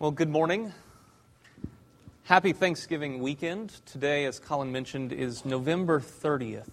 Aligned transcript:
Well, 0.00 0.12
good 0.12 0.28
morning. 0.28 0.72
Happy 2.22 2.52
Thanksgiving 2.52 3.18
weekend. 3.18 3.70
Today, 3.84 4.26
as 4.26 4.38
Colin 4.38 4.70
mentioned, 4.70 5.12
is 5.12 5.44
November 5.44 5.98
30th. 5.98 6.68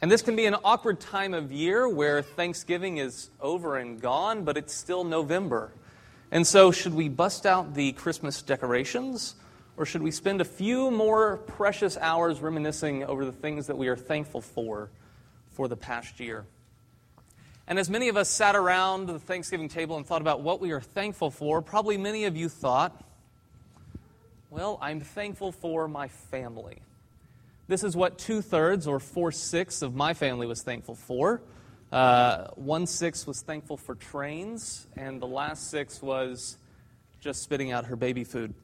And 0.00 0.08
this 0.08 0.22
can 0.22 0.36
be 0.36 0.46
an 0.46 0.54
awkward 0.62 1.00
time 1.00 1.34
of 1.34 1.50
year 1.50 1.88
where 1.88 2.22
Thanksgiving 2.22 2.98
is 2.98 3.30
over 3.40 3.78
and 3.78 4.00
gone, 4.00 4.44
but 4.44 4.56
it's 4.56 4.72
still 4.72 5.02
November. 5.02 5.72
And 6.30 6.46
so, 6.46 6.70
should 6.70 6.94
we 6.94 7.08
bust 7.08 7.44
out 7.46 7.74
the 7.74 7.90
Christmas 7.94 8.42
decorations, 8.42 9.34
or 9.76 9.84
should 9.84 10.02
we 10.02 10.12
spend 10.12 10.40
a 10.40 10.44
few 10.44 10.92
more 10.92 11.38
precious 11.38 11.96
hours 11.96 12.38
reminiscing 12.38 13.02
over 13.02 13.24
the 13.24 13.32
things 13.32 13.66
that 13.66 13.76
we 13.76 13.88
are 13.88 13.96
thankful 13.96 14.40
for 14.40 14.88
for 15.50 15.66
the 15.66 15.76
past 15.76 16.20
year? 16.20 16.46
And 17.68 17.78
as 17.78 17.90
many 17.90 18.08
of 18.08 18.16
us 18.16 18.30
sat 18.30 18.56
around 18.56 19.08
the 19.08 19.18
Thanksgiving 19.18 19.68
table 19.68 19.98
and 19.98 20.06
thought 20.06 20.22
about 20.22 20.40
what 20.40 20.58
we 20.58 20.72
are 20.72 20.80
thankful 20.80 21.30
for, 21.30 21.60
probably 21.60 21.98
many 21.98 22.24
of 22.24 22.34
you 22.34 22.48
thought, 22.48 23.04
well, 24.48 24.78
I'm 24.80 25.00
thankful 25.00 25.52
for 25.52 25.86
my 25.86 26.08
family. 26.08 26.78
This 27.68 27.84
is 27.84 27.94
what 27.94 28.16
two 28.16 28.40
thirds 28.40 28.86
or 28.86 28.98
four 28.98 29.32
sixths 29.32 29.82
of 29.82 29.94
my 29.94 30.14
family 30.14 30.46
was 30.46 30.62
thankful 30.62 30.94
for. 30.94 31.42
Uh, 31.92 32.46
one 32.54 32.86
sixth 32.86 33.26
was 33.26 33.42
thankful 33.42 33.76
for 33.76 33.94
trains, 33.94 34.86
and 34.96 35.20
the 35.20 35.26
last 35.26 35.70
six 35.70 36.00
was 36.00 36.56
just 37.20 37.42
spitting 37.42 37.70
out 37.70 37.84
her 37.84 37.96
baby 37.96 38.24
food. 38.24 38.54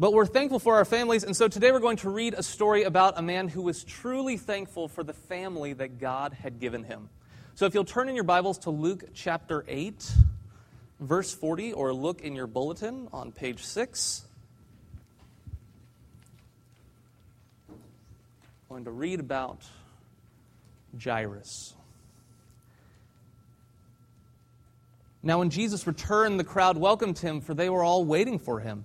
But 0.00 0.12
we're 0.12 0.26
thankful 0.26 0.60
for 0.60 0.76
our 0.76 0.84
families, 0.84 1.24
and 1.24 1.36
so 1.36 1.48
today 1.48 1.72
we're 1.72 1.80
going 1.80 1.96
to 1.96 2.10
read 2.10 2.34
a 2.34 2.42
story 2.44 2.84
about 2.84 3.18
a 3.18 3.22
man 3.22 3.48
who 3.48 3.62
was 3.62 3.82
truly 3.82 4.36
thankful 4.36 4.86
for 4.86 5.02
the 5.02 5.12
family 5.12 5.72
that 5.72 5.98
God 5.98 6.34
had 6.34 6.60
given 6.60 6.84
him. 6.84 7.08
So 7.56 7.66
if 7.66 7.74
you'll 7.74 7.84
turn 7.84 8.08
in 8.08 8.14
your 8.14 8.22
Bibles 8.22 8.58
to 8.58 8.70
Luke 8.70 9.06
chapter 9.12 9.64
8, 9.66 10.12
verse 11.00 11.34
40, 11.34 11.72
or 11.72 11.92
look 11.92 12.20
in 12.20 12.36
your 12.36 12.46
bulletin 12.46 13.08
on 13.12 13.32
page 13.32 13.64
6. 13.64 14.24
I'm 17.68 17.76
going 18.68 18.84
to 18.84 18.92
read 18.92 19.18
about 19.18 19.64
Jairus. 21.02 21.74
Now, 25.24 25.40
when 25.40 25.50
Jesus 25.50 25.88
returned, 25.88 26.38
the 26.38 26.44
crowd 26.44 26.76
welcomed 26.76 27.18
him, 27.18 27.40
for 27.40 27.52
they 27.52 27.68
were 27.68 27.82
all 27.82 28.04
waiting 28.04 28.38
for 28.38 28.60
him. 28.60 28.84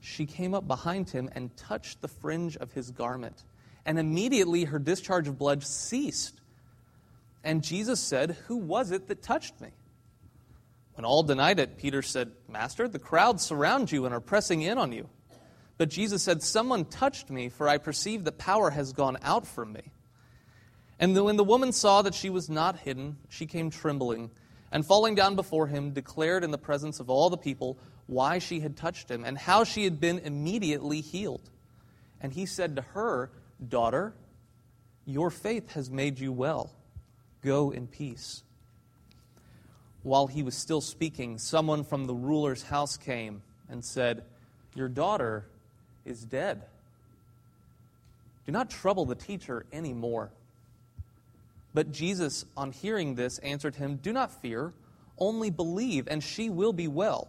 she 0.00 0.26
came 0.26 0.54
up 0.54 0.66
behind 0.66 1.10
him 1.10 1.28
and 1.34 1.56
touched 1.56 2.00
the 2.00 2.08
fringe 2.08 2.56
of 2.56 2.72
his 2.72 2.90
garment. 2.90 3.44
And 3.84 3.98
immediately 3.98 4.64
her 4.64 4.78
discharge 4.78 5.28
of 5.28 5.38
blood 5.38 5.62
ceased. 5.62 6.40
And 7.44 7.62
Jesus 7.62 8.00
said, 8.00 8.36
Who 8.48 8.56
was 8.56 8.90
it 8.90 9.08
that 9.08 9.22
touched 9.22 9.60
me? 9.60 9.68
When 10.94 11.04
all 11.04 11.22
denied 11.22 11.60
it, 11.60 11.76
Peter 11.76 12.02
said, 12.02 12.32
Master, 12.48 12.88
the 12.88 12.98
crowd 12.98 13.40
surround 13.40 13.92
you 13.92 14.06
and 14.06 14.14
are 14.14 14.20
pressing 14.20 14.62
in 14.62 14.78
on 14.78 14.92
you. 14.92 15.08
But 15.78 15.90
Jesus 15.90 16.22
said, 16.22 16.42
Someone 16.42 16.86
touched 16.86 17.30
me, 17.30 17.48
for 17.48 17.68
I 17.68 17.78
perceive 17.78 18.24
that 18.24 18.38
power 18.38 18.70
has 18.70 18.92
gone 18.92 19.18
out 19.22 19.46
from 19.46 19.72
me. 19.72 19.92
And 20.98 21.14
when 21.22 21.36
the 21.36 21.44
woman 21.44 21.72
saw 21.72 22.02
that 22.02 22.14
she 22.14 22.30
was 22.30 22.48
not 22.48 22.78
hidden, 22.78 23.18
she 23.28 23.46
came 23.46 23.70
trembling, 23.70 24.30
and 24.72 24.84
falling 24.84 25.14
down 25.14 25.36
before 25.36 25.66
him, 25.66 25.90
declared 25.90 26.42
in 26.42 26.50
the 26.50 26.58
presence 26.58 26.98
of 26.98 27.10
all 27.10 27.28
the 27.28 27.36
people 27.36 27.78
why 28.06 28.38
she 28.38 28.60
had 28.60 28.76
touched 28.76 29.10
him 29.10 29.24
and 29.24 29.36
how 29.36 29.64
she 29.64 29.84
had 29.84 30.00
been 30.00 30.18
immediately 30.20 31.00
healed. 31.00 31.50
And 32.20 32.32
he 32.32 32.46
said 32.46 32.76
to 32.76 32.82
her, 32.82 33.30
Daughter, 33.66 34.14
your 35.04 35.30
faith 35.30 35.72
has 35.72 35.90
made 35.90 36.18
you 36.18 36.32
well. 36.32 36.70
Go 37.42 37.70
in 37.70 37.86
peace. 37.86 38.42
While 40.02 40.26
he 40.26 40.42
was 40.42 40.54
still 40.54 40.80
speaking, 40.80 41.38
someone 41.38 41.84
from 41.84 42.06
the 42.06 42.14
ruler's 42.14 42.62
house 42.62 42.96
came 42.96 43.42
and 43.68 43.84
said, 43.84 44.22
Your 44.74 44.88
daughter 44.88 45.46
is 46.04 46.24
dead. 46.24 46.62
Do 48.46 48.52
not 48.52 48.70
trouble 48.70 49.04
the 49.04 49.16
teacher 49.16 49.66
anymore. 49.72 50.30
But 51.74 51.92
Jesus, 51.92 52.44
on 52.56 52.72
hearing 52.72 53.16
this, 53.16 53.38
answered 53.38 53.74
him, 53.74 53.96
Do 53.96 54.12
not 54.12 54.30
fear, 54.40 54.72
only 55.18 55.50
believe, 55.50 56.06
and 56.08 56.22
she 56.22 56.48
will 56.48 56.72
be 56.72 56.88
well. 56.88 57.28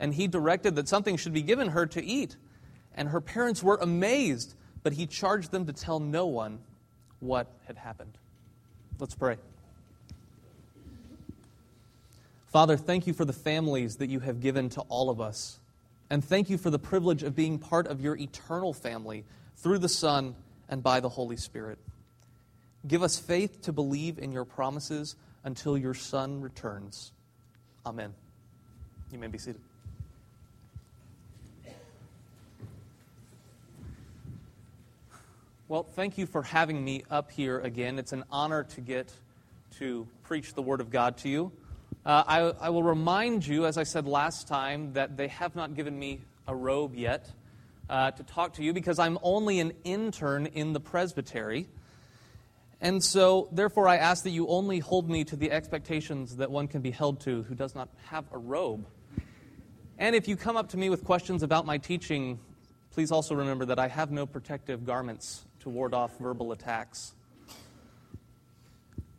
and 0.00 0.14
he 0.14 0.26
directed 0.26 0.76
that 0.76 0.88
something 0.88 1.16
should 1.16 1.32
be 1.32 1.42
given 1.42 1.68
her 1.70 1.86
to 1.86 2.04
eat. 2.04 2.36
And 2.94 3.08
her 3.08 3.20
parents 3.20 3.62
were 3.62 3.78
amazed, 3.80 4.54
but 4.82 4.92
he 4.92 5.06
charged 5.06 5.50
them 5.50 5.66
to 5.66 5.72
tell 5.72 6.00
no 6.00 6.26
one 6.26 6.60
what 7.20 7.48
had 7.66 7.76
happened. 7.76 8.12
Let's 8.98 9.14
pray. 9.14 9.36
Father, 12.48 12.76
thank 12.76 13.06
you 13.06 13.12
for 13.12 13.24
the 13.24 13.32
families 13.32 13.96
that 13.96 14.08
you 14.08 14.20
have 14.20 14.40
given 14.40 14.70
to 14.70 14.80
all 14.82 15.10
of 15.10 15.20
us. 15.20 15.60
And 16.10 16.24
thank 16.24 16.48
you 16.48 16.56
for 16.56 16.70
the 16.70 16.78
privilege 16.78 17.22
of 17.22 17.36
being 17.36 17.58
part 17.58 17.86
of 17.86 18.00
your 18.00 18.16
eternal 18.16 18.72
family 18.72 19.24
through 19.56 19.78
the 19.78 19.88
Son 19.88 20.34
and 20.68 20.82
by 20.82 21.00
the 21.00 21.08
Holy 21.08 21.36
Spirit. 21.36 21.78
Give 22.86 23.02
us 23.02 23.18
faith 23.18 23.62
to 23.62 23.72
believe 23.72 24.18
in 24.18 24.32
your 24.32 24.44
promises 24.44 25.16
until 25.44 25.76
your 25.76 25.94
Son 25.94 26.40
returns. 26.40 27.12
Amen. 27.84 28.14
You 29.12 29.18
may 29.18 29.26
be 29.26 29.38
seated. 29.38 29.60
Well, 35.70 35.82
thank 35.82 36.16
you 36.16 36.24
for 36.24 36.42
having 36.42 36.82
me 36.82 37.04
up 37.10 37.30
here 37.30 37.60
again. 37.60 37.98
It's 37.98 38.14
an 38.14 38.24
honor 38.30 38.64
to 38.64 38.80
get 38.80 39.12
to 39.76 40.08
preach 40.22 40.54
the 40.54 40.62
Word 40.62 40.80
of 40.80 40.88
God 40.88 41.18
to 41.18 41.28
you. 41.28 41.52
Uh, 42.06 42.24
I, 42.26 42.38
I, 42.68 42.70
will 42.70 42.82
remind 42.82 43.46
you, 43.46 43.66
as 43.66 43.76
I 43.76 43.82
said 43.82 44.06
last 44.06 44.48
time, 44.48 44.94
that 44.94 45.18
they 45.18 45.28
have 45.28 45.54
not 45.54 45.74
given 45.74 45.98
me 45.98 46.20
a 46.46 46.54
robe 46.54 46.94
yet 46.94 47.30
uh, 47.90 48.12
to 48.12 48.22
talk 48.22 48.54
to 48.54 48.62
you 48.62 48.72
because 48.72 48.98
I'm 48.98 49.18
only 49.22 49.60
an 49.60 49.74
intern 49.84 50.46
in 50.46 50.72
the 50.72 50.80
presbytery. 50.80 51.68
And 52.80 53.04
so, 53.04 53.50
therefore, 53.52 53.88
I 53.88 53.98
ask 53.98 54.24
that 54.24 54.30
you 54.30 54.48
only 54.48 54.78
hold 54.78 55.10
me 55.10 55.22
to 55.24 55.36
the 55.36 55.52
expectations 55.52 56.36
that 56.36 56.50
one 56.50 56.68
can 56.68 56.80
be 56.80 56.92
held 56.92 57.20
to 57.20 57.42
who 57.42 57.54
does 57.54 57.74
not 57.74 57.90
have 58.06 58.24
a 58.32 58.38
robe. 58.38 58.86
And 59.98 60.16
if 60.16 60.28
you 60.28 60.36
come 60.36 60.56
up 60.56 60.70
to 60.70 60.78
me 60.78 60.88
with 60.88 61.04
questions 61.04 61.42
about 61.42 61.66
my 61.66 61.76
teaching, 61.76 62.40
please 62.92 63.12
also 63.12 63.34
remember 63.34 63.66
that 63.66 63.78
I 63.78 63.88
have 63.88 64.10
no 64.10 64.24
protective 64.24 64.86
garments 64.86 65.44
to 65.68 65.74
ward 65.74 65.92
off 65.92 66.18
verbal 66.18 66.52
attacks. 66.52 67.14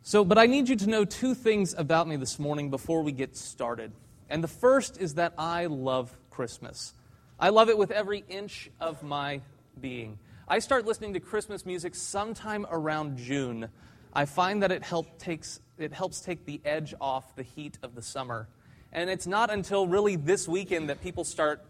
So, 0.02 0.24
but 0.24 0.36
I 0.36 0.46
need 0.46 0.68
you 0.68 0.76
to 0.76 0.88
know 0.88 1.04
two 1.04 1.34
things 1.34 1.74
about 1.78 2.08
me 2.08 2.16
this 2.16 2.38
morning 2.38 2.70
before 2.70 3.02
we 3.02 3.12
get 3.12 3.36
started. 3.36 3.92
And 4.28 4.42
the 4.42 4.48
first 4.48 5.00
is 5.00 5.14
that 5.14 5.34
I 5.38 5.66
love 5.66 6.16
Christmas. 6.30 6.94
I 7.38 7.50
love 7.50 7.68
it 7.68 7.78
with 7.78 7.92
every 7.92 8.24
inch 8.28 8.68
of 8.80 9.02
my 9.02 9.42
being. 9.80 10.18
I 10.48 10.58
start 10.58 10.84
listening 10.84 11.14
to 11.14 11.20
Christmas 11.20 11.64
music 11.64 11.94
sometime 11.94 12.66
around 12.68 13.18
June. 13.18 13.68
I 14.12 14.24
find 14.24 14.64
that 14.64 14.72
it, 14.72 14.82
help 14.82 15.18
takes, 15.18 15.60
it 15.78 15.92
helps 15.92 16.20
take 16.20 16.44
the 16.46 16.60
edge 16.64 16.94
off 17.00 17.36
the 17.36 17.44
heat 17.44 17.78
of 17.84 17.94
the 17.94 18.02
summer. 18.02 18.48
And 18.92 19.08
it's 19.08 19.28
not 19.28 19.52
until 19.52 19.86
really 19.86 20.16
this 20.16 20.48
weekend 20.48 20.88
that 20.90 21.00
people 21.00 21.22
start 21.22 21.62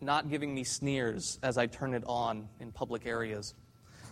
not 0.00 0.30
giving 0.30 0.54
me 0.54 0.64
sneers 0.64 1.38
as 1.42 1.58
I 1.58 1.66
turn 1.66 1.94
it 1.94 2.04
on 2.06 2.48
in 2.58 2.72
public 2.72 3.06
areas. 3.06 3.54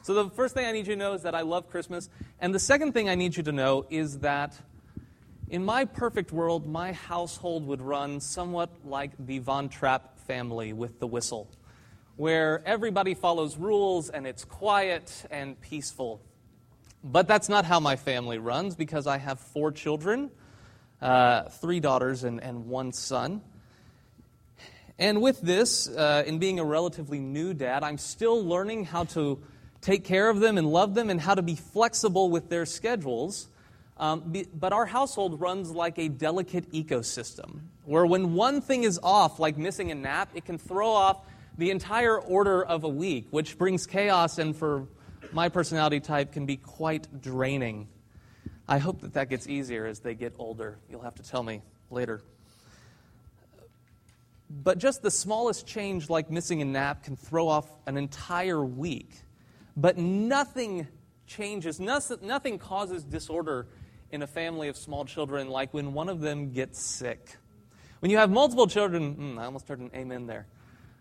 So, 0.02 0.14
the 0.14 0.30
first 0.30 0.54
thing 0.54 0.66
I 0.66 0.72
need 0.72 0.86
you 0.86 0.94
to 0.94 0.98
know 0.98 1.14
is 1.14 1.22
that 1.22 1.34
I 1.34 1.42
love 1.42 1.68
Christmas. 1.68 2.08
And 2.40 2.54
the 2.54 2.58
second 2.58 2.92
thing 2.92 3.08
I 3.08 3.14
need 3.14 3.36
you 3.36 3.42
to 3.42 3.52
know 3.52 3.86
is 3.90 4.20
that 4.20 4.58
in 5.48 5.64
my 5.64 5.84
perfect 5.84 6.32
world, 6.32 6.66
my 6.66 6.92
household 6.92 7.66
would 7.66 7.82
run 7.82 8.20
somewhat 8.20 8.70
like 8.84 9.12
the 9.18 9.38
Von 9.38 9.68
Trapp 9.68 10.18
family 10.20 10.72
with 10.72 11.00
the 11.00 11.06
whistle. 11.06 11.50
where 12.16 12.62
everybody 12.66 13.14
follows 13.14 13.56
rules 13.56 14.10
and 14.10 14.26
it's 14.26 14.44
quiet 14.44 15.24
and 15.30 15.60
peaceful. 15.60 16.20
But 17.04 17.28
that's 17.28 17.48
not 17.48 17.64
how 17.64 17.78
my 17.78 17.94
family 17.94 18.38
runs 18.38 18.74
because 18.74 19.06
I 19.06 19.18
have 19.18 19.38
four 19.38 19.70
children 19.70 20.32
uh, 21.00 21.44
three 21.44 21.80
daughters 21.80 22.24
and, 22.24 22.42
and 22.42 22.66
one 22.66 22.92
son. 22.92 23.42
And 24.98 25.22
with 25.22 25.40
this, 25.40 25.88
uh, 25.88 26.24
in 26.26 26.38
being 26.38 26.58
a 26.58 26.64
relatively 26.64 27.20
new 27.20 27.54
dad, 27.54 27.84
I'm 27.84 27.98
still 27.98 28.44
learning 28.44 28.84
how 28.84 29.04
to 29.04 29.40
take 29.80 30.04
care 30.04 30.28
of 30.28 30.40
them 30.40 30.58
and 30.58 30.66
love 30.66 30.94
them 30.94 31.08
and 31.08 31.20
how 31.20 31.34
to 31.34 31.42
be 31.42 31.54
flexible 31.54 32.30
with 32.30 32.48
their 32.48 32.66
schedules. 32.66 33.48
Um, 33.96 34.20
be, 34.20 34.46
but 34.52 34.72
our 34.72 34.86
household 34.86 35.40
runs 35.40 35.70
like 35.70 35.98
a 35.98 36.08
delicate 36.08 36.72
ecosystem, 36.72 37.60
where 37.84 38.06
when 38.06 38.34
one 38.34 38.60
thing 38.60 38.84
is 38.84 38.98
off, 39.02 39.38
like 39.40 39.56
missing 39.56 39.90
a 39.90 39.94
nap, 39.94 40.30
it 40.34 40.44
can 40.44 40.58
throw 40.58 40.88
off 40.88 41.20
the 41.56 41.70
entire 41.70 42.18
order 42.18 42.64
of 42.64 42.84
a 42.84 42.88
week, 42.88 43.26
which 43.30 43.58
brings 43.58 43.86
chaos 43.86 44.38
and 44.38 44.54
for 44.54 44.86
my 45.32 45.48
personality 45.48 46.00
type 46.00 46.32
can 46.32 46.46
be 46.46 46.56
quite 46.56 47.20
draining. 47.20 47.88
I 48.68 48.78
hope 48.78 49.00
that 49.00 49.14
that 49.14 49.30
gets 49.30 49.48
easier 49.48 49.86
as 49.86 50.00
they 50.00 50.14
get 50.14 50.34
older. 50.38 50.78
You'll 50.90 51.02
have 51.02 51.16
to 51.16 51.22
tell 51.22 51.42
me 51.42 51.62
later. 51.90 52.20
But 54.50 54.78
just 54.78 55.02
the 55.02 55.10
smallest 55.10 55.66
change, 55.66 56.08
like 56.08 56.30
missing 56.30 56.62
a 56.62 56.64
nap, 56.64 57.04
can 57.04 57.16
throw 57.16 57.48
off 57.48 57.70
an 57.86 57.96
entire 57.96 58.64
week. 58.64 59.10
But 59.76 59.98
nothing 59.98 60.88
changes, 61.26 61.78
nothing 61.78 62.58
causes 62.58 63.04
disorder 63.04 63.66
in 64.10 64.22
a 64.22 64.26
family 64.26 64.68
of 64.68 64.76
small 64.76 65.04
children 65.04 65.48
like 65.48 65.74
when 65.74 65.92
one 65.92 66.08
of 66.08 66.20
them 66.20 66.50
gets 66.52 66.80
sick. 66.80 67.36
When 68.00 68.10
you 68.10 68.16
have 68.16 68.30
multiple 68.30 68.66
children, 68.66 69.16
mm, 69.16 69.38
I 69.38 69.44
almost 69.44 69.68
heard 69.68 69.80
an 69.80 69.90
amen 69.94 70.26
there. 70.26 70.46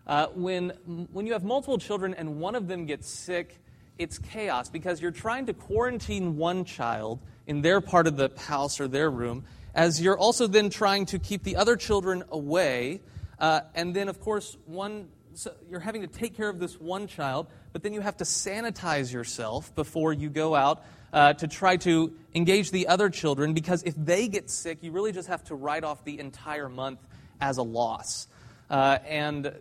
Uh, 0.06 0.26
when, 0.34 0.70
when 1.12 1.26
you 1.26 1.32
have 1.32 1.44
multiple 1.44 1.78
children 1.78 2.14
and 2.14 2.40
one 2.40 2.54
of 2.54 2.66
them 2.66 2.86
gets 2.86 3.08
sick, 3.08 3.58
it's 3.98 4.18
chaos 4.18 4.68
because 4.68 5.00
you're 5.00 5.10
trying 5.10 5.46
to 5.46 5.54
quarantine 5.54 6.36
one 6.36 6.64
child 6.64 7.20
in 7.46 7.62
their 7.62 7.80
part 7.80 8.06
of 8.06 8.16
the 8.16 8.30
house 8.36 8.80
or 8.80 8.88
their 8.88 9.10
room, 9.10 9.44
as 9.74 10.00
you're 10.00 10.18
also 10.18 10.46
then 10.46 10.70
trying 10.70 11.06
to 11.06 11.18
keep 11.18 11.42
the 11.42 11.56
other 11.56 11.76
children 11.76 12.24
away. 12.30 13.00
Uh, 13.38 13.60
and 13.74 13.94
then, 13.94 14.08
of 14.08 14.20
course, 14.20 14.56
one 14.66 15.08
so 15.38 15.54
you're 15.70 15.78
having 15.78 16.00
to 16.00 16.08
take 16.08 16.36
care 16.36 16.48
of 16.48 16.58
this 16.58 16.80
one 16.80 17.06
child, 17.06 17.46
but 17.72 17.84
then 17.84 17.92
you 17.92 18.00
have 18.00 18.16
to 18.16 18.24
sanitize 18.24 19.12
yourself 19.12 19.72
before 19.76 20.12
you 20.12 20.28
go 20.30 20.56
out 20.56 20.84
uh, 21.12 21.32
to 21.34 21.46
try 21.46 21.76
to 21.76 22.12
engage 22.34 22.72
the 22.72 22.88
other 22.88 23.08
children 23.08 23.54
because 23.54 23.84
if 23.84 23.94
they 23.96 24.26
get 24.26 24.50
sick, 24.50 24.78
you 24.82 24.90
really 24.90 25.12
just 25.12 25.28
have 25.28 25.44
to 25.44 25.54
write 25.54 25.84
off 25.84 26.04
the 26.04 26.18
entire 26.18 26.68
month 26.68 26.98
as 27.40 27.58
a 27.58 27.62
loss. 27.62 28.26
Uh, 28.68 28.98
and 29.06 29.54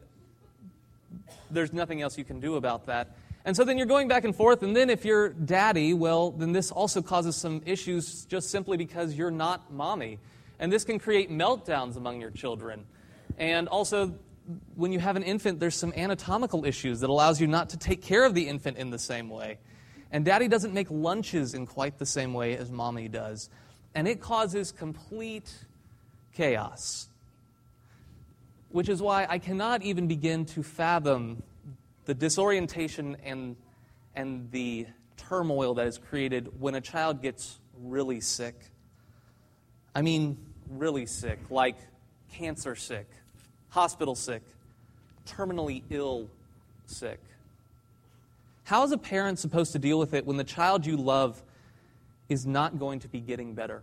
there's 1.52 1.72
nothing 1.72 2.02
else 2.02 2.18
you 2.18 2.26
can 2.26 2.40
do 2.40 2.56
about 2.56 2.88
that. 2.88 3.16
And 3.46 3.56
so 3.56 3.64
then 3.64 3.78
you're 3.78 3.88
going 3.88 4.08
back 4.08 4.26
and 4.26 4.36
forth, 4.36 4.64
and 4.64 4.76
then 4.76 4.90
if 4.90 5.06
you're 5.06 5.30
daddy, 5.30 5.94
well, 5.94 6.32
then 6.32 6.52
this 6.52 6.72
also 6.72 7.02
causes 7.02 7.36
some 7.36 7.62
issues 7.66 8.26
just 8.26 8.50
simply 8.50 8.78
because 8.78 9.14
you're 9.14 9.32
not 9.32 9.72
mommy. 9.72 10.20
And 10.60 10.74
this 10.74 10.84
can 10.84 10.98
create 10.98 11.32
meltdowns 11.32 11.96
among 11.96 12.20
your 12.20 12.32
children. 12.32 12.88
And 13.38 13.68
also, 13.68 14.16
when 14.76 14.92
you 14.92 15.00
have 15.00 15.16
an 15.16 15.24
infant, 15.24 15.60
there's 15.60 15.76
some 15.76 15.94
anatomical 15.94 16.66
issues 16.66 17.02
that 17.02 17.10
allows 17.10 17.40
you 17.40 17.48
not 17.48 17.70
to 17.70 17.78
take 17.78 18.02
care 18.02 18.26
of 18.26 18.34
the 18.34 18.48
infant 18.48 18.78
in 18.78 18.90
the 18.90 19.00
same 19.00 19.30
way. 19.30 19.60
And 20.12 20.24
daddy 20.24 20.48
doesn't 20.48 20.74
make 20.74 20.88
lunches 20.90 21.54
in 21.54 21.66
quite 21.66 22.00
the 22.00 22.06
same 22.06 22.34
way 22.34 22.56
as 22.56 22.72
mommy 22.72 23.08
does. 23.08 23.50
And 23.94 24.08
it 24.08 24.22
causes 24.22 24.72
complete 24.72 25.54
chaos. 26.34 27.10
Which 28.70 28.90
is 28.90 29.02
why 29.02 29.28
I 29.30 29.38
cannot 29.40 29.82
even 29.84 30.08
begin 30.08 30.46
to 30.46 30.64
fathom 30.64 31.44
the 32.06 32.14
disorientation 32.14 33.18
and, 33.24 33.56
and 34.16 34.50
the 34.52 34.88
turmoil 35.18 35.74
that 35.76 35.88
is 35.88 35.98
created 35.98 36.50
when 36.60 36.76
a 36.76 36.82
child 36.82 37.22
gets 37.22 37.60
really 37.82 38.22
sick. 38.22 38.56
I 39.94 40.02
mean, 40.02 40.38
really 40.70 41.06
sick, 41.06 41.40
like 41.50 41.78
cancer 42.32 42.76
sick, 42.76 43.10
hospital 43.70 44.16
sick, 44.16 44.42
terminally 45.26 45.84
ill 45.90 46.30
sick. 46.86 47.20
How 48.64 48.84
is 48.84 48.92
a 48.92 48.98
parent 48.98 49.40
supposed 49.40 49.72
to 49.74 49.80
deal 49.80 49.98
with 50.00 50.14
it 50.14 50.26
when 50.26 50.38
the 50.38 50.44
child 50.44 50.86
you 50.86 50.98
love 50.98 51.42
is 52.30 52.46
not 52.46 52.80
going 52.80 53.00
to 53.00 53.08
be 53.08 53.20
getting 53.20 53.54
better? 53.54 53.82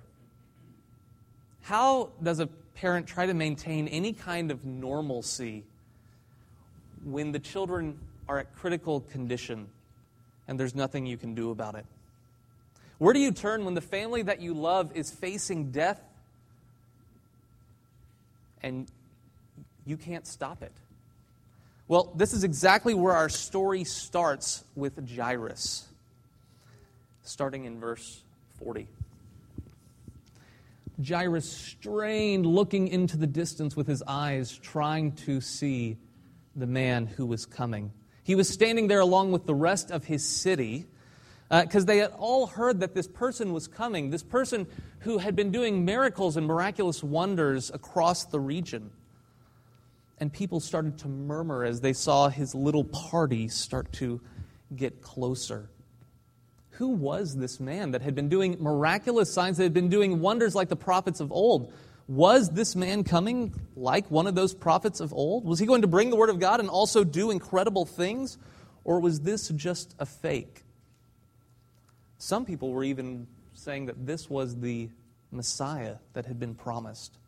How 1.62 2.10
does 2.22 2.40
a 2.40 2.46
parent 2.74 3.06
try 3.06 3.24
to 3.26 3.34
maintain 3.34 3.88
any 3.88 4.12
kind 4.12 4.50
of 4.50 4.64
normalcy 4.64 5.64
when 7.04 7.32
the 7.32 7.38
children 7.38 7.98
are 8.28 8.38
at 8.38 8.54
critical 8.54 9.00
condition 9.00 9.68
and 10.46 10.60
there's 10.60 10.74
nothing 10.74 11.06
you 11.06 11.16
can 11.16 11.34
do 11.34 11.50
about 11.50 11.74
it? 11.74 11.86
Where 12.98 13.14
do 13.14 13.20
you 13.20 13.32
turn 13.32 13.64
when 13.64 13.74
the 13.74 13.80
family 13.80 14.22
that 14.22 14.40
you 14.40 14.54
love 14.54 14.94
is 14.94 15.10
facing 15.10 15.70
death 15.70 16.00
and 18.62 18.86
you 19.84 19.96
can't 19.96 20.26
stop 20.26 20.62
it? 20.62 20.72
Well, 21.86 22.12
this 22.16 22.32
is 22.32 22.44
exactly 22.44 22.94
where 22.94 23.14
our 23.14 23.28
story 23.28 23.84
starts 23.84 24.64
with 24.74 24.98
Jairus, 25.16 25.86
starting 27.22 27.66
in 27.66 27.78
verse 27.78 28.22
40. 28.58 28.88
Jairus 31.06 31.50
strained, 31.50 32.46
looking 32.46 32.88
into 32.88 33.16
the 33.16 33.26
distance 33.26 33.76
with 33.76 33.86
his 33.86 34.02
eyes, 34.06 34.56
trying 34.56 35.12
to 35.12 35.40
see 35.40 35.98
the 36.56 36.66
man 36.66 37.06
who 37.06 37.26
was 37.26 37.44
coming. 37.44 37.92
He 38.22 38.34
was 38.34 38.48
standing 38.48 38.88
there 38.88 39.00
along 39.00 39.32
with 39.32 39.44
the 39.44 39.54
rest 39.54 39.90
of 39.90 40.04
his 40.04 40.26
city 40.26 40.86
because 41.50 41.82
uh, 41.82 41.86
they 41.86 41.98
had 41.98 42.12
all 42.16 42.46
heard 42.46 42.80
that 42.80 42.94
this 42.94 43.06
person 43.06 43.52
was 43.52 43.68
coming, 43.68 44.10
this 44.10 44.22
person 44.22 44.66
who 45.00 45.18
had 45.18 45.36
been 45.36 45.50
doing 45.50 45.84
miracles 45.84 46.36
and 46.36 46.46
miraculous 46.46 47.02
wonders 47.02 47.70
across 47.72 48.24
the 48.24 48.40
region. 48.40 48.90
And 50.18 50.32
people 50.32 50.60
started 50.60 50.98
to 50.98 51.08
murmur 51.08 51.64
as 51.64 51.80
they 51.80 51.92
saw 51.92 52.28
his 52.28 52.54
little 52.54 52.84
party 52.84 53.48
start 53.48 53.92
to 53.94 54.20
get 54.74 55.02
closer. 55.02 55.68
Who 56.70 56.88
was 56.88 57.36
this 57.36 57.60
man 57.60 57.92
that 57.92 58.02
had 58.02 58.14
been 58.14 58.28
doing 58.28 58.56
miraculous 58.60 59.32
signs, 59.32 59.58
that 59.58 59.64
had 59.64 59.74
been 59.74 59.88
doing 59.88 60.20
wonders 60.20 60.54
like 60.54 60.68
the 60.68 60.76
prophets 60.76 61.20
of 61.20 61.30
old? 61.32 61.72
Was 62.06 62.50
this 62.50 62.76
man 62.76 63.04
coming 63.04 63.54
like 63.76 64.10
one 64.10 64.26
of 64.26 64.34
those 64.34 64.54
prophets 64.54 65.00
of 65.00 65.12
old? 65.12 65.44
Was 65.44 65.58
he 65.58 65.66
going 65.66 65.82
to 65.82 65.88
bring 65.88 66.10
the 66.10 66.16
word 66.16 66.30
of 66.30 66.38
God 66.38 66.60
and 66.60 66.68
also 66.68 67.04
do 67.04 67.30
incredible 67.30 67.86
things? 67.86 68.38
Or 68.84 69.00
was 69.00 69.20
this 69.20 69.48
just 69.48 69.94
a 69.98 70.06
fake? 70.06 70.62
Some 72.18 72.44
people 72.44 72.72
were 72.72 72.84
even 72.84 73.26
saying 73.54 73.86
that 73.86 74.06
this 74.06 74.28
was 74.28 74.56
the 74.56 74.90
Messiah 75.30 75.96
that 76.12 76.26
had 76.26 76.38
been 76.38 76.54
promised. 76.54 77.18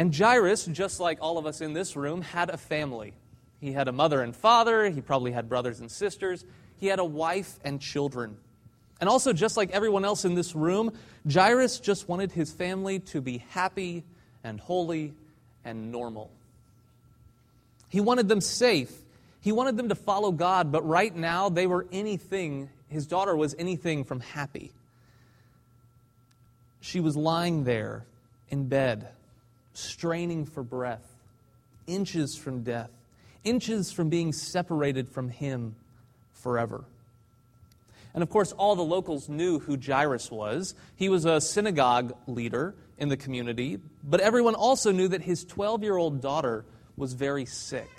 And 0.00 0.16
Jairus, 0.16 0.64
just 0.64 0.98
like 0.98 1.18
all 1.20 1.36
of 1.36 1.44
us 1.44 1.60
in 1.60 1.74
this 1.74 1.94
room, 1.94 2.22
had 2.22 2.48
a 2.48 2.56
family. 2.56 3.12
He 3.60 3.72
had 3.72 3.86
a 3.86 3.92
mother 3.92 4.22
and 4.22 4.34
father, 4.34 4.88
he 4.88 5.02
probably 5.02 5.30
had 5.30 5.46
brothers 5.46 5.80
and 5.80 5.90
sisters, 5.90 6.42
he 6.78 6.86
had 6.86 6.98
a 6.98 7.04
wife 7.04 7.58
and 7.64 7.78
children. 7.78 8.38
And 8.98 9.10
also, 9.10 9.34
just 9.34 9.58
like 9.58 9.70
everyone 9.72 10.06
else 10.06 10.24
in 10.24 10.34
this 10.34 10.54
room, 10.54 10.94
Jairus 11.30 11.80
just 11.80 12.08
wanted 12.08 12.32
his 12.32 12.50
family 12.50 13.00
to 13.00 13.20
be 13.20 13.44
happy 13.50 14.02
and 14.42 14.58
holy 14.58 15.12
and 15.66 15.92
normal. 15.92 16.30
He 17.90 18.00
wanted 18.00 18.26
them 18.26 18.40
safe. 18.40 19.02
He 19.42 19.52
wanted 19.52 19.76
them 19.76 19.90
to 19.90 19.94
follow 19.94 20.32
God, 20.32 20.72
but 20.72 20.88
right 20.88 21.14
now 21.14 21.50
they 21.50 21.66
were 21.66 21.86
anything, 21.92 22.70
his 22.88 23.06
daughter 23.06 23.36
was 23.36 23.54
anything 23.58 24.04
from 24.04 24.20
happy. 24.20 24.72
She 26.80 27.00
was 27.00 27.18
lying 27.18 27.64
there 27.64 28.06
in 28.48 28.66
bed, 28.66 29.10
straining 29.72 30.44
for 30.46 30.62
breath, 30.62 31.06
inches 31.86 32.36
from 32.36 32.62
death, 32.62 32.90
inches 33.44 33.92
from 33.92 34.08
being 34.08 34.32
separated 34.32 35.08
from 35.08 35.28
him 35.28 35.76
forever. 36.32 36.84
And 38.12 38.22
of 38.22 38.30
course, 38.30 38.52
all 38.52 38.74
the 38.74 38.82
locals 38.82 39.28
knew 39.28 39.60
who 39.60 39.78
Jairus 39.78 40.30
was. 40.30 40.74
He 40.96 41.08
was 41.08 41.24
a 41.24 41.40
synagogue 41.40 42.14
leader 42.26 42.74
in 42.98 43.08
the 43.08 43.16
community, 43.16 43.78
but 44.02 44.20
everyone 44.20 44.54
also 44.54 44.92
knew 44.92 45.08
that 45.08 45.22
his 45.22 45.44
12 45.44 45.82
year 45.82 45.96
old 45.96 46.20
daughter 46.20 46.64
was 46.96 47.12
very 47.12 47.46
sick. 47.46 47.90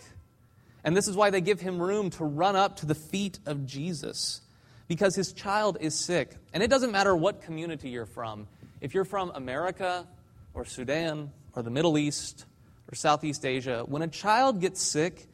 And 0.84 0.98
this 0.98 1.08
is 1.08 1.16
why 1.16 1.30
they 1.30 1.42
give 1.42 1.62
him 1.62 1.82
room 1.82 2.10
to 2.12 2.26
run 2.26 2.56
up 2.56 2.78
to 2.78 2.86
the 2.86 2.96
feet 2.96 3.40
of 3.46 3.66
Jesus, 3.66 4.42
because 4.88 5.16
his 5.16 5.32
child 5.32 5.78
is 5.80 5.98
sick. 5.98 6.36
And 6.54 6.62
it 6.62 6.70
doesn't 6.70 6.92
matter 6.92 7.16
what 7.16 7.44
community 7.44 7.90
you're 7.90 8.06
from. 8.06 8.48
If 8.82 8.94
you're 8.94 9.06
from 9.06 9.32
America 9.36 10.08
or 10.54 10.66
Sudan 10.66 11.32
or 11.56 11.64
the 11.64 11.70
Middle 11.70 11.98
East 11.98 12.46
or 12.92 12.96
Southeast 12.96 13.46
Asia, 13.46 13.84
when 13.88 14.02
a 14.02 14.08
child 14.08 14.62
gets 14.62 14.82
sick, 14.82 15.28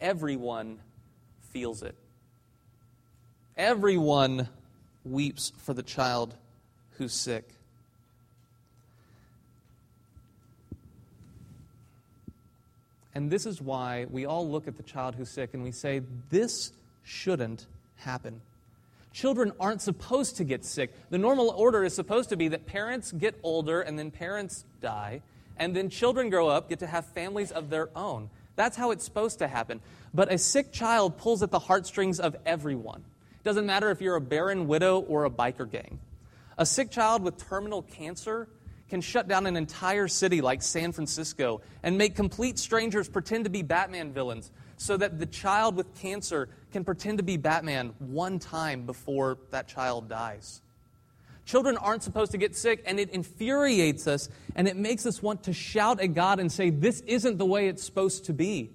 everyone 0.00 0.78
feels 1.50 1.82
it. 1.82 1.94
Everyone 3.56 4.48
weeps 5.04 5.52
for 5.58 5.74
the 5.74 5.82
child 5.82 6.34
who's 6.92 7.12
sick. 7.12 7.48
And 13.14 13.30
this 13.30 13.44
is 13.44 13.60
why 13.60 14.06
we 14.08 14.24
all 14.24 14.48
look 14.48 14.68
at 14.68 14.76
the 14.76 14.82
child 14.82 15.14
who's 15.14 15.30
sick 15.30 15.50
and 15.52 15.62
we 15.62 15.72
say, 15.72 16.02
this 16.30 16.72
shouldn't 17.02 17.66
happen. 17.96 18.40
Children 19.12 19.52
aren't 19.58 19.82
supposed 19.82 20.36
to 20.36 20.44
get 20.44 20.64
sick. 20.64 20.92
The 21.10 21.18
normal 21.18 21.50
order 21.50 21.82
is 21.82 21.94
supposed 21.94 22.28
to 22.28 22.36
be 22.36 22.48
that 22.48 22.66
parents 22.66 23.10
get 23.10 23.34
older 23.42 23.80
and 23.80 23.98
then 23.98 24.10
parents 24.10 24.64
die, 24.80 25.22
and 25.60 25.76
then 25.76 25.90
children 25.90 26.30
grow 26.30 26.48
up, 26.48 26.70
get 26.70 26.78
to 26.78 26.86
have 26.86 27.04
families 27.04 27.52
of 27.52 27.68
their 27.68 27.90
own. 27.94 28.30
That's 28.56 28.76
how 28.76 28.90
it's 28.90 29.04
supposed 29.04 29.38
to 29.38 29.46
happen. 29.46 29.80
But 30.12 30.32
a 30.32 30.38
sick 30.38 30.72
child 30.72 31.18
pulls 31.18 31.42
at 31.42 31.50
the 31.50 31.58
heartstrings 31.58 32.18
of 32.18 32.34
everyone. 32.46 33.04
It 33.32 33.44
doesn't 33.44 33.66
matter 33.66 33.90
if 33.90 34.00
you're 34.00 34.16
a 34.16 34.20
barren 34.20 34.66
widow 34.66 35.00
or 35.00 35.26
a 35.26 35.30
biker 35.30 35.70
gang. 35.70 36.00
A 36.58 36.64
sick 36.66 36.90
child 36.90 37.22
with 37.22 37.36
terminal 37.36 37.82
cancer 37.82 38.48
can 38.88 39.02
shut 39.02 39.28
down 39.28 39.46
an 39.46 39.56
entire 39.56 40.08
city 40.08 40.40
like 40.40 40.62
San 40.62 40.92
Francisco 40.92 41.60
and 41.82 41.96
make 41.96 42.16
complete 42.16 42.58
strangers 42.58 43.08
pretend 43.08 43.44
to 43.44 43.50
be 43.50 43.62
Batman 43.62 44.12
villains 44.12 44.50
so 44.78 44.96
that 44.96 45.18
the 45.18 45.26
child 45.26 45.76
with 45.76 45.94
cancer 46.00 46.48
can 46.72 46.84
pretend 46.84 47.18
to 47.18 47.24
be 47.24 47.36
Batman 47.36 47.92
one 47.98 48.38
time 48.38 48.86
before 48.86 49.38
that 49.50 49.68
child 49.68 50.08
dies. 50.08 50.62
Children 51.44 51.76
aren't 51.76 52.02
supposed 52.02 52.32
to 52.32 52.38
get 52.38 52.56
sick, 52.56 52.82
and 52.86 53.00
it 53.00 53.10
infuriates 53.10 54.06
us, 54.06 54.28
and 54.54 54.68
it 54.68 54.76
makes 54.76 55.06
us 55.06 55.22
want 55.22 55.44
to 55.44 55.52
shout 55.52 56.00
at 56.00 56.14
God 56.14 56.38
and 56.38 56.50
say, 56.50 56.70
This 56.70 57.00
isn't 57.02 57.38
the 57.38 57.46
way 57.46 57.68
it's 57.68 57.82
supposed 57.82 58.26
to 58.26 58.32
be. 58.32 58.70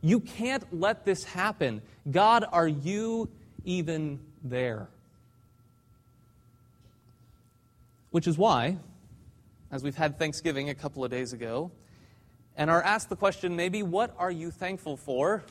You 0.00 0.20
can't 0.20 0.64
let 0.78 1.04
this 1.04 1.24
happen. 1.24 1.82
God, 2.10 2.44
are 2.52 2.68
you 2.68 3.30
even 3.64 4.20
there? 4.42 4.88
Which 8.10 8.26
is 8.26 8.38
why, 8.38 8.76
as 9.72 9.82
we've 9.82 9.96
had 9.96 10.18
Thanksgiving 10.18 10.70
a 10.70 10.74
couple 10.74 11.04
of 11.04 11.10
days 11.10 11.32
ago, 11.32 11.72
and 12.56 12.70
are 12.70 12.82
asked 12.82 13.08
the 13.08 13.16
question, 13.16 13.56
maybe, 13.56 13.82
what 13.82 14.14
are 14.18 14.30
you 14.30 14.50
thankful 14.50 14.96
for? 14.96 15.42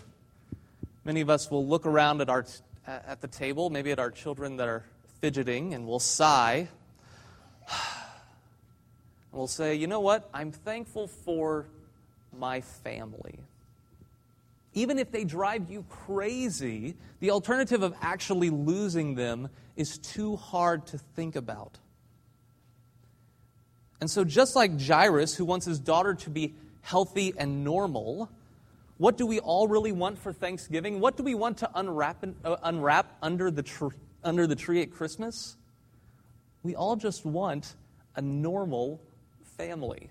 Many 1.04 1.20
of 1.22 1.30
us 1.30 1.52
will 1.52 1.66
look 1.66 1.86
around 1.86 2.22
at, 2.22 2.30
our, 2.30 2.46
at 2.88 3.20
the 3.20 3.28
table, 3.28 3.70
maybe 3.70 3.92
at 3.92 4.00
our 4.00 4.12
children 4.12 4.58
that 4.58 4.70
are 4.70 4.86
fidgeting, 5.24 5.74
and 5.74 5.88
we'll 5.88 6.02
sigh. 6.02 6.68
And 7.70 7.80
we'll 9.32 9.48
say, 9.48 9.74
you 9.74 9.88
know 9.88 10.02
what? 10.02 10.30
I'm 10.34 10.52
thankful 10.52 11.08
for 11.08 11.66
my 12.38 12.60
family. 12.60 13.40
Even 14.74 15.00
if 15.00 15.14
they 15.14 15.24
drive 15.24 15.72
you 15.72 15.86
crazy, 15.90 16.96
the 17.22 17.32
alternative 17.32 17.84
of 17.84 17.96
actually 18.02 18.50
losing 18.50 19.16
them 19.16 19.48
is 19.78 19.98
too 19.98 20.36
hard 20.36 20.88
to 20.88 20.98
think 20.98 21.38
about. 21.38 21.78
And 24.02 24.12
so, 24.12 24.26
just 24.26 24.58
like 24.58 24.78
Jairus, 24.78 25.36
who 25.36 25.46
wants 25.46 25.66
his 25.66 25.80
daughter 25.80 26.16
to 26.16 26.30
be 26.30 26.54
healthy 26.82 27.34
and 27.38 27.64
normal, 27.64 28.30
what 28.98 29.18
do 29.18 29.26
we 29.26 29.40
all 29.40 29.70
really 29.70 29.94
want 29.94 30.20
for 30.20 30.34
Thanksgiving? 30.34 31.00
What 31.00 31.16
do 31.16 31.24
we 31.24 31.34
want 31.34 31.60
to 31.60 31.70
unwrap, 31.74 32.26
uh, 32.44 32.58
unwrap 32.62 33.16
under, 33.22 33.50
the 33.50 33.64
tr- 33.64 33.88
under 34.24 34.48
the 34.48 34.56
tree 34.56 34.82
at 34.82 34.92
Christmas? 34.92 35.58
We 36.64 36.76
all 36.76 36.96
just 36.96 37.26
want 37.26 37.76
a 38.16 38.22
normal 38.22 39.02
family. 39.58 40.10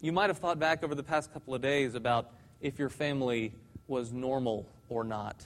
You 0.00 0.12
might 0.12 0.30
have 0.30 0.38
thought 0.38 0.58
back 0.58 0.84
over 0.84 0.94
the 0.94 1.02
past 1.02 1.32
couple 1.32 1.54
of 1.54 1.62
days 1.62 1.94
about 1.94 2.30
if 2.60 2.78
your 2.78 2.90
family 2.90 3.52
was 3.86 4.12
normal 4.12 4.66
or 4.88 5.04
not. 5.04 5.44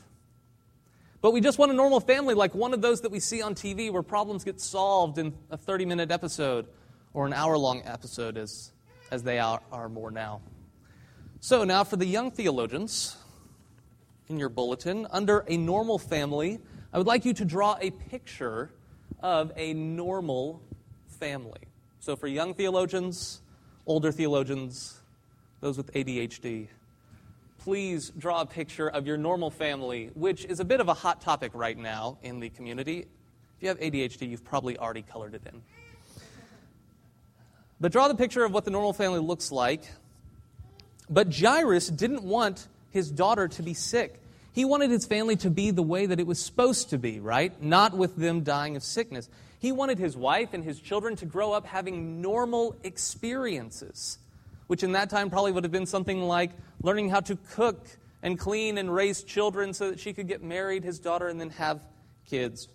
But 1.21 1.33
we 1.33 1.41
just 1.41 1.59
want 1.59 1.73
a 1.73 1.75
normal 1.75 2.01
family, 2.01 2.35
like 2.35 2.55
one 2.55 2.73
of 2.73 2.81
those 2.81 3.01
that 3.01 3.11
we 3.11 3.19
see 3.19 3.43
on 3.43 3.55
TV 3.55 3.91
where 3.91 4.03
problems 4.03 4.45
get 4.45 4.61
solved 4.61 5.19
in 5.19 5.35
a 5.51 5.57
30 5.57 5.85
minute 5.85 6.11
episode 6.11 6.67
or 7.13 7.27
an 7.27 7.33
hour 7.33 7.59
long 7.59 7.83
episode, 7.85 8.37
as, 8.37 8.71
as 9.11 9.25
they 9.25 9.39
are, 9.39 9.61
are 9.73 9.89
more 9.89 10.11
now. 10.11 10.41
So, 11.41 11.65
now 11.65 11.85
for 11.85 11.97
the 11.97 12.07
young 12.07 12.31
theologians 12.31 13.17
in 14.29 14.39
your 14.39 14.49
bulletin, 14.49 15.07
under 15.11 15.45
a 15.49 15.57
normal 15.57 15.99
family, 15.99 16.61
I 16.93 16.99
would 16.99 17.07
like 17.07 17.25
you 17.25 17.35
to 17.35 17.45
draw 17.45 17.77
a 17.81 17.91
picture 17.91 18.71
of 19.21 19.53
a 19.57 19.75
normal 19.75 20.63
family. 21.21 21.61
So, 22.01 22.17
for 22.17 22.27
young 22.27 22.55
theologians, 22.55 23.43
older 23.87 24.13
theologians, 24.13 25.01
those 25.61 25.77
with 25.77 25.93
ADHD, 25.93 26.69
please 27.59 28.11
draw 28.17 28.41
a 28.41 28.47
picture 28.47 28.89
of 28.89 29.07
your 29.07 29.17
normal 29.17 29.51
family, 29.51 30.11
which 30.15 30.45
is 30.45 30.61
a 30.61 30.65
bit 30.65 30.81
of 30.81 30.89
a 30.89 30.95
hot 30.95 31.21
topic 31.21 31.53
right 31.55 31.77
now 31.77 32.19
in 32.23 32.41
the 32.41 32.49
community. 32.49 33.01
If 33.57 33.63
you 33.63 33.69
have 33.69 33.81
ADHD, 33.81 34.29
you've 34.29 34.45
probably 34.45 34.79
already 34.79 35.03
colored 35.03 35.35
it 35.35 35.43
in. 35.47 35.63
But 37.81 37.93
draw 37.93 38.09
the 38.09 38.15
picture 38.15 38.45
of 38.45 38.53
what 38.53 38.65
the 38.65 38.71
normal 38.71 38.93
family 38.93 39.21
looks 39.21 39.53
like 39.53 39.85
but 41.11 41.35
Jairus 41.35 41.89
didn't 41.89 42.23
want 42.23 42.69
his 42.91 43.11
daughter 43.11 43.49
to 43.49 43.63
be 43.63 43.75
sick. 43.75 44.21
He 44.53 44.65
wanted 44.65 44.91
his 44.91 45.07
family 45.07 45.37
to 45.37 45.51
be 45.51 45.71
the 45.71 45.83
way 45.83 46.07
that 46.07 46.19
it 46.19 46.27
was 46.27 46.43
supposed 46.43 46.91
to 46.91 46.99
be, 46.99 47.21
right? 47.21 47.63
Not 47.63 47.97
with 47.97 48.17
them 48.17 48.43
dying 48.43 48.77
of 48.77 48.83
sickness. 48.83 49.29
He 49.61 49.73
wanted 49.73 49.99
his 49.99 50.17
wife 50.17 50.53
and 50.53 50.65
his 50.65 50.81
children 50.81 51.17
to 51.17 51.27
grow 51.27 51.53
up 51.53 51.67
having 51.67 52.21
normal 52.21 52.77
experiences, 52.83 54.19
which 54.67 54.83
in 54.83 54.93
that 54.93 55.11
time 55.11 55.31
probably 55.31 55.53
would 55.53 55.65
have 55.65 55.73
been 55.73 55.87
something 55.87 56.23
like 56.23 56.51
learning 56.83 57.11
how 57.11 57.21
to 57.21 57.37
cook 57.53 57.87
and 58.23 58.39
clean 58.39 58.79
and 58.79 58.93
raise 58.93 59.23
children 59.23 59.73
so 59.73 59.91
that 59.91 60.01
she 60.01 60.13
could 60.13 60.27
get 60.27 60.43
married, 60.43 60.83
his 60.83 60.99
daughter, 60.99 61.29
and 61.29 61.41
then 61.41 61.51
have 61.51 61.81
kids. 62.27 62.69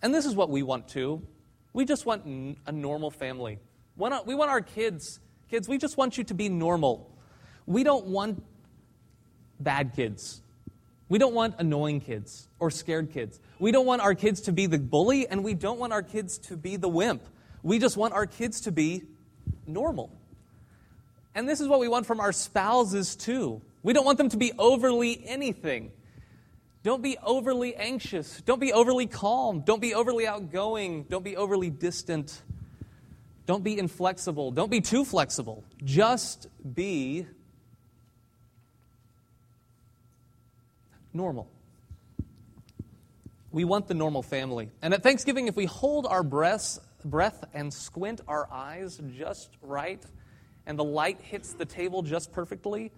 And 0.00 0.14
this 0.14 0.24
is 0.24 0.34
what 0.34 0.48
we 0.48 0.62
want 0.62 0.88
too. 0.88 1.26
We 1.72 1.84
just 1.84 2.06
want 2.06 2.56
a 2.66 2.72
normal 2.72 3.10
family. 3.10 3.58
We 3.96 4.34
want 4.34 4.50
our 4.50 4.60
kids, 4.60 5.20
kids, 5.50 5.68
we 5.68 5.76
just 5.76 5.96
want 5.96 6.16
you 6.16 6.24
to 6.24 6.34
be 6.34 6.48
normal. 6.48 7.10
We 7.66 7.84
don't 7.84 8.06
want 8.06 8.42
bad 9.60 9.92
kids. 9.94 10.40
We 11.08 11.18
don't 11.18 11.34
want 11.34 11.56
annoying 11.58 12.00
kids 12.00 12.48
or 12.58 12.70
scared 12.70 13.12
kids. 13.12 13.38
We 13.58 13.72
don't 13.72 13.86
want 13.86 14.02
our 14.02 14.14
kids 14.14 14.42
to 14.42 14.52
be 14.52 14.66
the 14.66 14.78
bully, 14.78 15.28
and 15.28 15.44
we 15.44 15.54
don't 15.54 15.78
want 15.78 15.92
our 15.92 16.02
kids 16.02 16.38
to 16.38 16.56
be 16.56 16.76
the 16.76 16.88
wimp. 16.88 17.22
We 17.62 17.78
just 17.78 17.96
want 17.96 18.14
our 18.14 18.26
kids 18.26 18.62
to 18.62 18.72
be 18.72 19.02
normal. 19.66 20.10
And 21.34 21.48
this 21.48 21.60
is 21.60 21.68
what 21.68 21.80
we 21.80 21.88
want 21.88 22.06
from 22.06 22.20
our 22.20 22.32
spouses, 22.32 23.16
too. 23.16 23.60
We 23.82 23.92
don't 23.92 24.04
want 24.04 24.18
them 24.18 24.30
to 24.30 24.36
be 24.36 24.52
overly 24.58 25.22
anything. 25.26 25.92
Don't 26.82 27.02
be 27.02 27.16
overly 27.22 27.74
anxious. 27.74 28.42
Don't 28.42 28.60
be 28.60 28.72
overly 28.72 29.06
calm. 29.06 29.60
Don't 29.60 29.80
be 29.80 29.94
overly 29.94 30.26
outgoing. 30.26 31.04
Don't 31.04 31.24
be 31.24 31.36
overly 31.36 31.70
distant. 31.70 32.42
Don't 33.46 33.64
be 33.64 33.78
inflexible. 33.78 34.50
Don't 34.52 34.70
be 34.70 34.80
too 34.80 35.04
flexible. 35.04 35.64
Just 35.82 36.46
be 36.74 37.26
normal. 41.14 41.48
We 43.50 43.64
want 43.64 43.86
the 43.86 43.94
normal 43.94 44.22
family. 44.22 44.70
And 44.82 44.92
at 44.92 45.02
Thanksgiving, 45.02 45.46
if 45.46 45.56
we 45.56 45.66
hold 45.66 46.06
our 46.06 46.24
breaths, 46.24 46.80
breath 47.04 47.44
and 47.54 47.72
squint 47.72 48.20
our 48.26 48.48
eyes 48.50 49.00
just 49.16 49.50
right, 49.62 50.04
and 50.66 50.78
the 50.78 50.84
light 50.84 51.20
hits 51.20 51.52
the 51.52 51.64
table 51.64 52.02
just 52.02 52.32
perfectly, 52.32 52.90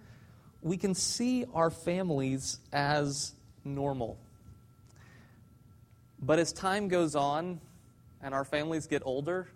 we 0.61 0.77
can 0.77 0.95
see 0.95 1.45
our 1.53 1.69
families 1.69 2.59
as 2.73 3.33
normal. 3.63 4.17
But 6.19 6.39
as 6.39 6.51
time 6.51 6.87
goes 6.87 7.15
on 7.15 7.61
and 8.21 8.33
our 8.33 8.43
families 8.43 8.87
get 8.87 9.03
older, 9.05 9.47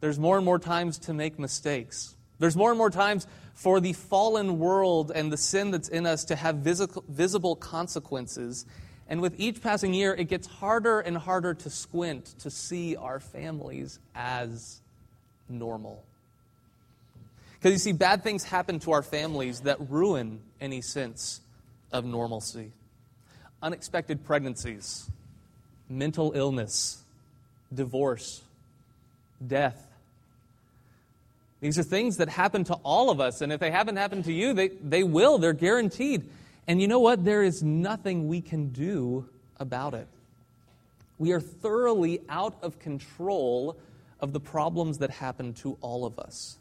there's 0.00 0.18
more 0.18 0.36
and 0.36 0.44
more 0.44 0.58
times 0.58 0.98
to 1.00 1.14
make 1.14 1.38
mistakes. 1.38 2.14
There's 2.40 2.56
more 2.56 2.70
and 2.70 2.78
more 2.78 2.90
times 2.90 3.26
for 3.54 3.80
the 3.80 3.92
fallen 3.92 4.58
world 4.58 5.12
and 5.14 5.30
the 5.30 5.36
sin 5.36 5.70
that's 5.70 5.88
in 5.88 6.06
us 6.06 6.24
to 6.24 6.36
have 6.36 6.56
visible 6.56 7.54
consequences. 7.54 8.66
And 9.08 9.20
with 9.20 9.38
each 9.38 9.62
passing 9.62 9.92
year, 9.92 10.14
it 10.14 10.24
gets 10.24 10.46
harder 10.46 11.00
and 11.00 11.16
harder 11.16 11.52
to 11.54 11.70
squint 11.70 12.34
to 12.40 12.50
see 12.50 12.96
our 12.96 13.20
families 13.20 13.98
as 14.14 14.80
normal. 15.48 16.02
Because 17.58 17.72
you 17.72 17.78
see, 17.78 17.92
bad 17.92 18.22
things 18.24 18.42
happen 18.44 18.78
to 18.80 18.92
our 18.92 19.02
families 19.02 19.60
that 19.60 19.78
ruin 19.90 20.40
any 20.62 20.80
sense 20.80 21.42
of 21.92 22.06
normalcy. 22.06 22.72
Unexpected 23.62 24.24
pregnancies, 24.24 25.10
mental 25.90 26.32
illness, 26.34 27.02
divorce, 27.74 28.40
death, 29.46 29.89
these 31.60 31.78
are 31.78 31.82
things 31.82 32.16
that 32.16 32.28
happen 32.28 32.64
to 32.64 32.74
all 32.82 33.10
of 33.10 33.20
us, 33.20 33.42
and 33.42 33.52
if 33.52 33.60
they 33.60 33.70
haven't 33.70 33.96
happened 33.96 34.24
to 34.24 34.32
you, 34.32 34.54
they, 34.54 34.68
they 34.68 35.02
will. 35.02 35.38
They're 35.38 35.52
guaranteed. 35.52 36.28
And 36.66 36.80
you 36.80 36.88
know 36.88 37.00
what? 37.00 37.24
There 37.24 37.42
is 37.42 37.62
nothing 37.62 38.28
we 38.28 38.40
can 38.40 38.68
do 38.68 39.28
about 39.58 39.92
it. 39.94 40.08
We 41.18 41.32
are 41.32 41.40
thoroughly 41.40 42.20
out 42.30 42.56
of 42.62 42.78
control 42.78 43.76
of 44.20 44.32
the 44.32 44.40
problems 44.40 44.98
that 44.98 45.10
happen 45.10 45.52
to 45.54 45.76
all 45.82 46.06
of 46.06 46.18
us. 46.18 46.56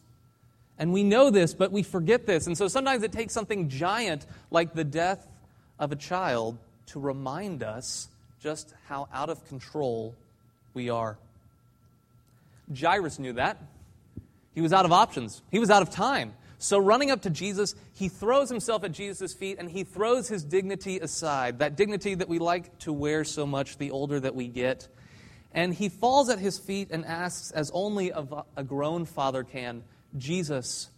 And 0.78 0.92
we 0.92 1.04
know 1.04 1.30
this, 1.30 1.54
but 1.54 1.72
we 1.72 1.84
forget 1.84 2.26
this. 2.26 2.48
And 2.48 2.58
so 2.58 2.68
sometimes 2.68 3.04
it 3.04 3.12
takes 3.12 3.34
something 3.34 3.70
giant 3.70 4.26
like 4.52 4.74
the 4.74 4.84
death 4.84 5.26
of 5.78 5.92
a 5.92 5.96
child 5.96 6.58
to 6.88 7.00
remind 7.00 7.64
us 7.64 8.10
just 8.42 8.74
how 8.88 9.08
out 9.14 9.30
of 9.30 9.46
control 9.48 10.16
we 10.74 10.90
are. 10.90 11.18
Jairus 12.78 13.20
knew 13.20 13.34
that. 13.34 13.62
He 14.54 14.62
was 14.62 14.74
out 14.74 14.86
of 14.86 14.92
options, 14.92 15.42
he 15.52 15.60
was 15.60 15.70
out 15.70 15.82
of 15.82 15.90
time. 15.90 16.34
So, 16.62 16.78
running 16.78 17.10
up 17.10 17.22
to 17.22 17.30
Jesus, 17.30 17.74
he 17.94 18.10
throws 18.10 18.50
himself 18.50 18.84
at 18.84 18.92
Jesus' 18.92 19.34
feet 19.34 19.60
and 19.60 19.72
he 19.72 19.86
throws 19.86 20.28
his 20.28 20.44
dignity 20.44 21.00
aside, 21.00 21.60
that 21.60 21.78
dignity 21.78 22.16
that 22.16 22.28
we 22.28 22.38
like 22.38 22.78
to 22.80 22.92
wear 22.92 23.24
so 23.24 23.46
much 23.46 23.78
the 23.78 23.92
older 23.92 24.20
that 24.20 24.36
we 24.36 24.50
get. 24.50 24.90
And 25.54 25.74
he 25.74 25.88
falls 25.88 26.28
at 26.28 26.38
his 26.38 26.58
feet 26.60 26.92
and 26.92 27.06
asks, 27.06 27.52
as 27.52 27.72
only 27.74 28.10
a, 28.10 28.28
a 28.58 28.64
grown 28.66 29.06
father 29.06 29.46
can, 29.46 29.84
Jesus, 30.18 30.90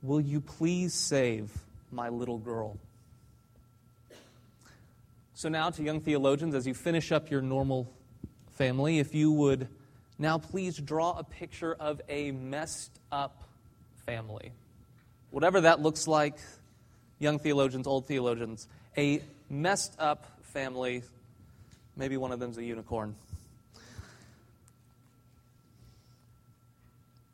will 0.00 0.20
you 0.20 0.40
please 0.40 0.94
save 0.94 1.50
my 1.90 2.08
little 2.08 2.38
girl? 2.38 2.78
So, 5.34 5.48
now 5.48 5.70
to 5.70 5.82
young 5.82 6.00
theologians, 6.00 6.54
as 6.54 6.68
you 6.68 6.74
finish 6.74 7.10
up 7.10 7.32
your 7.32 7.42
normal 7.42 7.92
family, 8.52 9.00
if 9.00 9.12
you 9.12 9.32
would 9.32 9.66
now 10.18 10.38
please 10.38 10.76
draw 10.76 11.18
a 11.18 11.24
picture 11.24 11.74
of 11.74 12.00
a 12.08 12.32
messed 12.32 12.98
up 13.10 13.44
family 14.06 14.52
whatever 15.30 15.62
that 15.62 15.80
looks 15.80 16.06
like, 16.06 16.36
young 17.18 17.38
theologians, 17.38 17.86
old 17.86 18.06
theologians, 18.06 18.68
a 18.96 19.22
messed 19.50 19.94
up 19.98 20.26
family, 20.42 21.02
maybe 21.96 22.16
one 22.16 22.32
of 22.32 22.40
them's 22.40 22.58
a 22.58 22.64
unicorn. 22.64 23.14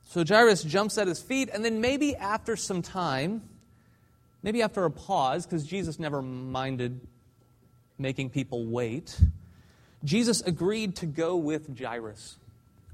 So 0.09 0.25
Jairus 0.25 0.63
jumps 0.63 0.97
at 0.99 1.09
his 1.09 1.21
feet, 1.21 1.51
and 1.53 1.65
then 1.65 1.81
maybe 1.81 2.15
after 2.15 2.57
some 2.57 2.83
time, 2.83 3.43
maybe 4.43 4.63
after 4.63 4.85
a 4.85 4.91
pause, 4.91 5.45
because 5.45 5.67
Jesus 5.67 5.99
never 5.99 6.23
minded 6.23 7.01
making 7.99 8.31
people 8.31 8.67
wait, 8.67 9.19
Jesus 10.05 10.41
agreed 10.43 10.97
to 10.97 11.07
go 11.07 11.37
with 11.37 11.79
Jairus. 11.79 12.37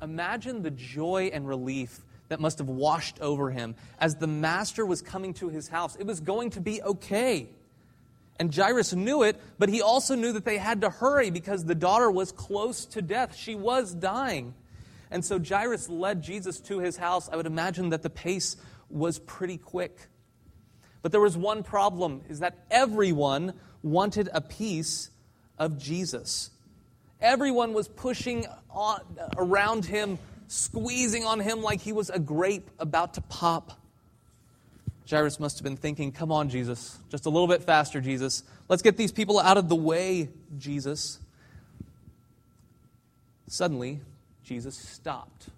Imagine 0.03 0.63
the 0.63 0.71
joy 0.71 1.31
and 1.33 1.47
relief 1.47 2.01
that 2.29 2.41
must 2.41 2.59
have 2.59 2.69
washed 2.69 3.21
over 3.21 3.51
him 3.51 3.75
as 3.99 4.17
the 4.17 4.27
master 4.27 4.87
was 4.87 5.03
coming 5.03 5.35
to 5.35 5.49
his 5.49 5.69
house. 5.69 5.97
It 5.97 6.07
was 6.07 6.21
going 6.21 6.51
to 6.51 6.61
be 6.61 6.81
okay. 6.83 7.49
And 8.39 8.55
Jairus 8.55 8.95
knew 8.95 9.23
it, 9.23 9.39
but 9.59 9.69
he 9.69 9.83
also 9.83 10.15
knew 10.15 10.33
that 10.33 10.45
they 10.45 10.57
had 10.57 10.81
to 10.81 10.91
hurry 10.91 11.31
because 11.31 11.65
the 11.65 11.75
daughter 11.75 12.11
was 12.11 12.33
close 12.33 12.87
to 12.87 13.03
death. 13.03 13.37
She 13.37 13.55
was 13.55 13.93
dying. 13.93 14.55
And 15.11 15.25
so 15.25 15.39
Jairus 15.39 15.89
led 15.89 16.23
Jesus 16.23 16.61
to 16.61 16.79
his 16.79 16.97
house. 16.97 17.29
I 17.31 17.37
would 17.37 17.47
imagine 17.47 17.91
that 17.91 18.03
the 18.03 18.11
pace 18.11 18.57
was 18.89 19.19
pretty 19.19 19.59
quick. 19.59 19.99
But 21.03 21.13
there 21.13 21.21
was 21.21 21.37
one 21.37 21.63
problem 21.63 22.23
is 22.29 22.41
that 22.41 22.59
everyone 22.71 23.55
wanted 23.83 24.29
a 24.33 24.41
piece 24.41 25.11
of 25.59 25.79
Jesus. 25.79 26.51
Everyone 27.21 27.73
was 27.73 27.89
pushing 27.89 28.47
on, 28.71 29.01
around 29.37 29.85
him 29.85 30.19
squeezing 30.49 31.25
on 31.25 31.39
him 31.39 31.63
like 31.63 31.81
he 31.81 31.93
was 31.93 32.11
a 32.11 32.19
grape 32.19 32.69
about 32.79 33.15
to 33.15 33.21
pop. 33.21 33.73
Jairus 35.09 35.39
must 35.39 35.59
have 35.59 35.65
been 35.65 35.77
thinking, 35.77 36.13
Come 36.13 36.33
on, 36.33 36.49
Jesus. 36.49 36.99
Just 37.09 37.27
a 37.27 37.31
little 37.31 37.49
bit 37.49 37.63
faster, 37.63 38.01
Jesus. 38.01 38.43
Let's 38.69 38.83
get 38.83 38.97
these 38.97 39.13
people 39.13 39.39
out 39.39 39.57
of 39.57 39.69
the 39.69 39.77
way, 39.77 40.29
Jesus. 40.59 41.19
Suddenly, 43.49 44.01
Jesus 44.45 44.77
stopped. 44.77 45.49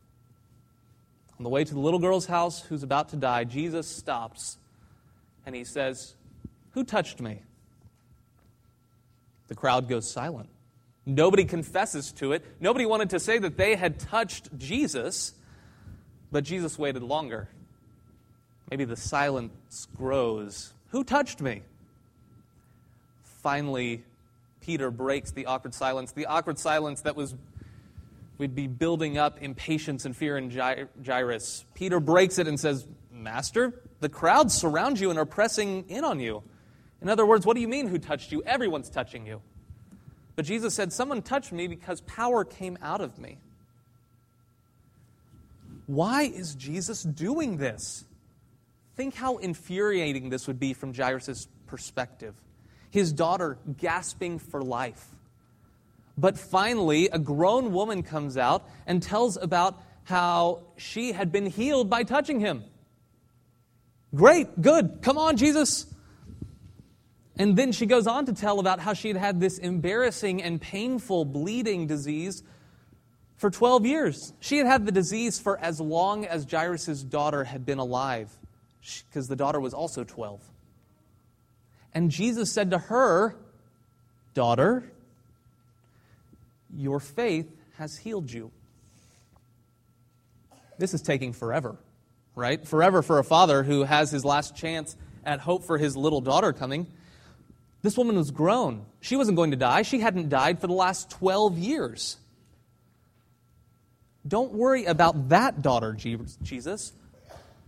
On 1.39 1.45
the 1.45 1.51
way 1.51 1.65
to 1.65 1.75
the 1.75 1.81
little 1.81 1.99
girl's 1.99 2.27
house 2.27 2.63
who's 2.63 2.83
about 2.83 3.09
to 3.11 3.17
die, 3.17 3.45
Jesus 3.45 3.87
stops 3.87 4.59
and 5.45 5.55
he 5.55 5.65
says, 5.65 6.15
Who 6.73 6.85
touched 6.85 7.21
me? 7.21 7.43
The 9.49 9.55
crowd 9.55 9.89
goes 9.89 10.11
silent. 10.11 10.49
Nobody 11.05 11.45
confesses 11.45 12.13
to 12.13 12.33
it. 12.33 12.45
Nobody 12.61 12.87
wanted 12.87 13.11
to 13.11 13.21
say 13.21 13.39
that 13.39 13.57
they 13.57 13.75
had 13.75 13.99
touched 13.99 14.57
Jesus, 14.57 15.35
but 16.31 16.45
Jesus 16.45 16.79
waited 16.79 17.03
longer. 17.03 17.49
Maybe 18.71 18.85
the 18.85 18.97
silence 18.97 19.89
grows. 19.97 20.73
Who 20.91 21.05
touched 21.05 21.41
me? 21.41 21.63
Finally, 23.43 24.05
Peter 24.61 24.91
breaks 24.91 25.33
the 25.33 25.47
awkward 25.47 25.75
silence, 25.75 26.13
the 26.13 26.27
awkward 26.27 26.59
silence 26.59 27.01
that 27.03 27.17
was 27.17 27.35
we'd 28.39 28.55
be 28.55 28.69
building 28.69 29.19
up 29.19 29.43
impatience 29.43 30.05
and 30.05 30.17
fear 30.17 30.39
in 30.39 30.51
Jairus. 30.51 31.65
Peter 31.75 32.01
breaks 32.01 32.39
it 32.39 32.47
and 32.47 32.59
says, 32.59 32.87
Master, 33.13 33.81
the 34.01 34.09
crowds 34.09 34.55
surround 34.55 34.99
you 34.99 35.11
and 35.11 35.19
are 35.19 35.27
pressing 35.27 35.85
in 35.89 36.05
on 36.05 36.19
you. 36.19 36.43
In 37.01 37.09
other 37.09 37.27
words, 37.27 37.45
what 37.45 37.55
do 37.55 37.61
you 37.61 37.69
mean 37.69 37.89
who 37.89 37.99
touched 37.99 38.33
you? 38.33 38.43
Everyone's 38.45 38.89
touching 38.89 39.27
you. 39.27 39.43
But 40.35 40.45
Jesus 40.45 40.75
said, 40.75 40.93
Someone 40.93 41.23
touched 41.23 41.53
me 41.53 41.67
because 41.67 42.01
power 42.03 42.45
came 42.45 42.79
out 42.83 43.01
of 43.01 43.19
me. 43.19 43.39
Why 45.87 46.23
is 46.23 46.55
Jesus 46.55 47.03
doing 47.03 47.59
this? 47.59 48.05
Think 48.97 49.15
how 49.15 49.39
infuriating 49.39 50.31
this 50.31 50.47
would 50.47 50.61
be 50.61 50.75
from 50.75 50.95
Jairus' 50.95 51.49
perspective. 51.67 52.35
His 52.91 53.13
daughter 53.13 53.59
gasping 53.79 54.39
for 54.39 54.63
life. 54.63 55.07
But 56.17 56.39
finally, 56.39 57.09
a 57.09 57.19
grown 57.19 57.73
woman 57.73 58.03
comes 58.03 58.37
out 58.37 58.69
and 58.87 59.03
tells 59.03 59.37
about 59.37 59.83
how 60.05 60.61
she 60.77 61.13
had 61.13 61.33
been 61.33 61.47
healed 61.47 61.89
by 61.89 62.03
touching 62.03 62.41
him. 62.41 62.65
Great, 64.15 64.61
good. 64.61 64.99
Come 65.01 65.17
on, 65.17 65.37
Jesus. 65.37 65.87
And 67.39 67.57
then 67.57 67.73
she 67.73 67.87
goes 67.87 68.07
on 68.07 68.27
to 68.27 68.33
tell 68.33 68.61
about 68.61 68.81
how 68.81 68.93
she 68.93 69.09
had 69.09 69.17
had 69.17 69.41
this 69.41 69.59
embarrassing 69.59 70.43
and 70.43 70.61
painful 70.61 71.25
bleeding 71.25 71.87
disease 71.87 72.43
for 73.37 73.51
12 73.51 73.87
years. 73.87 74.33
She 74.41 74.59
had 74.59 74.67
had 74.67 74.87
the 74.87 74.93
disease 74.93 75.39
for 75.39 75.59
as 75.59 75.81
long 75.81 76.27
as 76.27 76.47
Jairus' 76.49 77.03
daughter 77.03 77.45
had 77.45 77.65
been 77.65 77.79
alive, 77.79 78.31
because 79.09 79.29
the 79.29 79.37
daughter 79.37 79.61
was 79.61 79.73
also 79.73 80.05
12. 80.05 80.41
And 81.95 82.11
Jesus 82.11 82.53
said 82.53 82.71
to 82.71 82.79
her, 82.79 83.37
Daughter, 84.35 84.91
your 86.75 87.01
faith 87.01 87.51
has 87.77 87.99
healed 87.99 88.31
you. 88.31 88.51
This 90.79 90.95
is 90.95 91.03
taking 91.03 91.33
forever, 91.33 91.77
right? 92.35 92.67
Forever 92.67 93.03
for 93.03 93.19
a 93.19 93.25
father 93.25 93.63
who 93.63 93.85
has 93.85 94.11
his 94.11 94.25
last 94.25 94.57
chance 94.57 94.97
at 95.25 95.41
hope 95.41 95.65
for 95.65 95.79
his 95.79 95.97
little 95.97 96.21
daughter 96.21 96.53
coming. 96.53 96.87
This 97.83 97.97
woman 97.97 98.17
was 98.17 98.31
grown. 98.31 98.87
She 99.01 99.17
wasn't 99.17 99.37
going 99.37 99.51
to 99.51 99.57
die. 99.57 99.83
She 99.83 99.99
hadn't 99.99 100.29
died 100.29 100.61
for 100.61 100.69
the 100.69 100.73
last 100.73 101.11
12 101.11 101.59
years. 101.59 102.17
Don't 104.27 104.53
worry 104.53 104.85
about 104.85 105.31
that 105.31 105.63
daughter, 105.63 105.93
Jesus. 105.93 106.93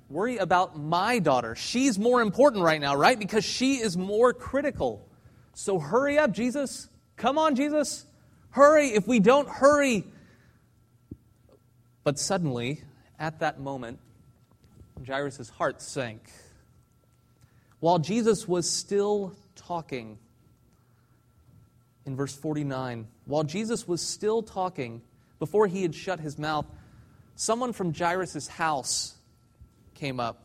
Worry 0.09 0.37
about 0.37 0.79
my 0.79 1.19
daughter. 1.19 1.57
She's 1.57 1.99
more 1.99 2.23
important 2.23 2.63
right 2.63 2.81
now, 2.81 2.95
right? 2.95 3.19
Because 3.19 3.45
she 3.45 3.77
is 3.77 3.97
more 3.97 4.33
critical. 4.33 5.09
So 5.55 5.81
hurry 5.81 6.17
up, 6.17 6.31
Jesus. 6.31 6.89
Come 7.17 7.37
on, 7.37 7.57
Jesus. 7.57 8.07
Hurry. 8.51 8.89
If 8.89 9.09
we 9.09 9.19
don't 9.19 9.49
hurry. 9.49 10.05
But 12.05 12.21
suddenly, 12.21 12.83
at 13.19 13.41
that 13.41 13.59
moment, 13.59 13.99
Jairus' 15.05 15.49
heart 15.49 15.83
sank. 15.83 16.31
While 17.81 17.99
Jesus 17.99 18.47
was 18.47 18.71
still 18.71 19.35
talking, 19.67 20.19
in 22.07 22.17
verse 22.17 22.35
49, 22.35 23.07
while 23.27 23.45
Jesus 23.45 23.89
was 23.89 24.03
still 24.03 24.43
talking, 24.43 25.01
before 25.39 25.67
he 25.67 25.83
had 25.83 25.95
shut 25.95 26.21
his 26.21 26.39
mouth, 26.39 26.67
someone 27.37 27.73
from 27.73 27.95
Jairus' 27.95 28.47
house 28.47 29.15
came 29.95 30.21
up. 30.21 30.43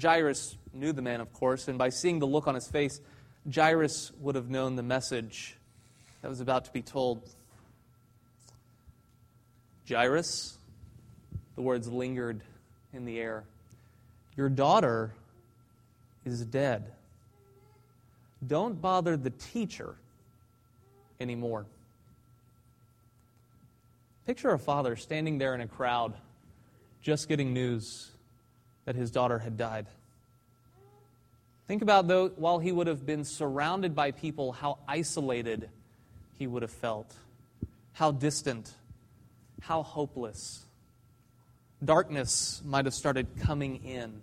Jairus 0.00 0.56
knew 0.72 0.92
the 0.92 1.02
man, 1.02 1.20
of 1.20 1.32
course, 1.32 1.68
and 1.68 1.78
by 1.78 1.88
seeing 1.88 2.18
the 2.18 2.26
look 2.26 2.46
on 2.46 2.54
his 2.54 2.68
face, 2.68 3.00
Jairus 3.52 4.12
would 4.20 4.34
have 4.34 4.50
known 4.50 4.76
the 4.76 4.82
message 4.82 5.56
that 6.20 6.28
was 6.28 6.40
about 6.40 6.66
to 6.66 6.72
be 6.72 6.82
told. 6.82 7.22
Jairus, 9.88 10.58
the 11.54 11.62
words 11.62 11.88
lingered 11.88 12.42
in 12.92 13.04
the 13.06 13.18
air. 13.18 13.44
Your 14.36 14.50
daughter 14.50 15.14
is 16.24 16.44
dead. 16.44 16.92
Don't 18.46 18.80
bother 18.80 19.16
the 19.16 19.30
teacher 19.30 19.96
anymore. 21.20 21.66
Picture 24.26 24.50
a 24.50 24.58
father 24.58 24.94
standing 24.96 25.38
there 25.38 25.54
in 25.54 25.60
a 25.60 25.66
crowd 25.66 26.14
just 27.02 27.28
getting 27.28 27.52
news 27.52 28.10
that 28.84 28.94
his 28.94 29.10
daughter 29.10 29.38
had 29.38 29.56
died. 29.56 29.86
Think 31.66 31.82
about, 31.82 32.08
though, 32.08 32.28
while 32.28 32.58
he 32.58 32.72
would 32.72 32.86
have 32.86 33.04
been 33.04 33.24
surrounded 33.24 33.94
by 33.94 34.10
people, 34.10 34.52
how 34.52 34.78
isolated 34.88 35.68
he 36.38 36.46
would 36.46 36.62
have 36.62 36.70
felt, 36.70 37.14
how 37.92 38.10
distant, 38.10 38.70
how 39.60 39.82
hopeless. 39.82 40.64
Darkness 41.84 42.62
might 42.64 42.86
have 42.86 42.94
started 42.94 43.26
coming 43.40 43.84
in. 43.84 44.22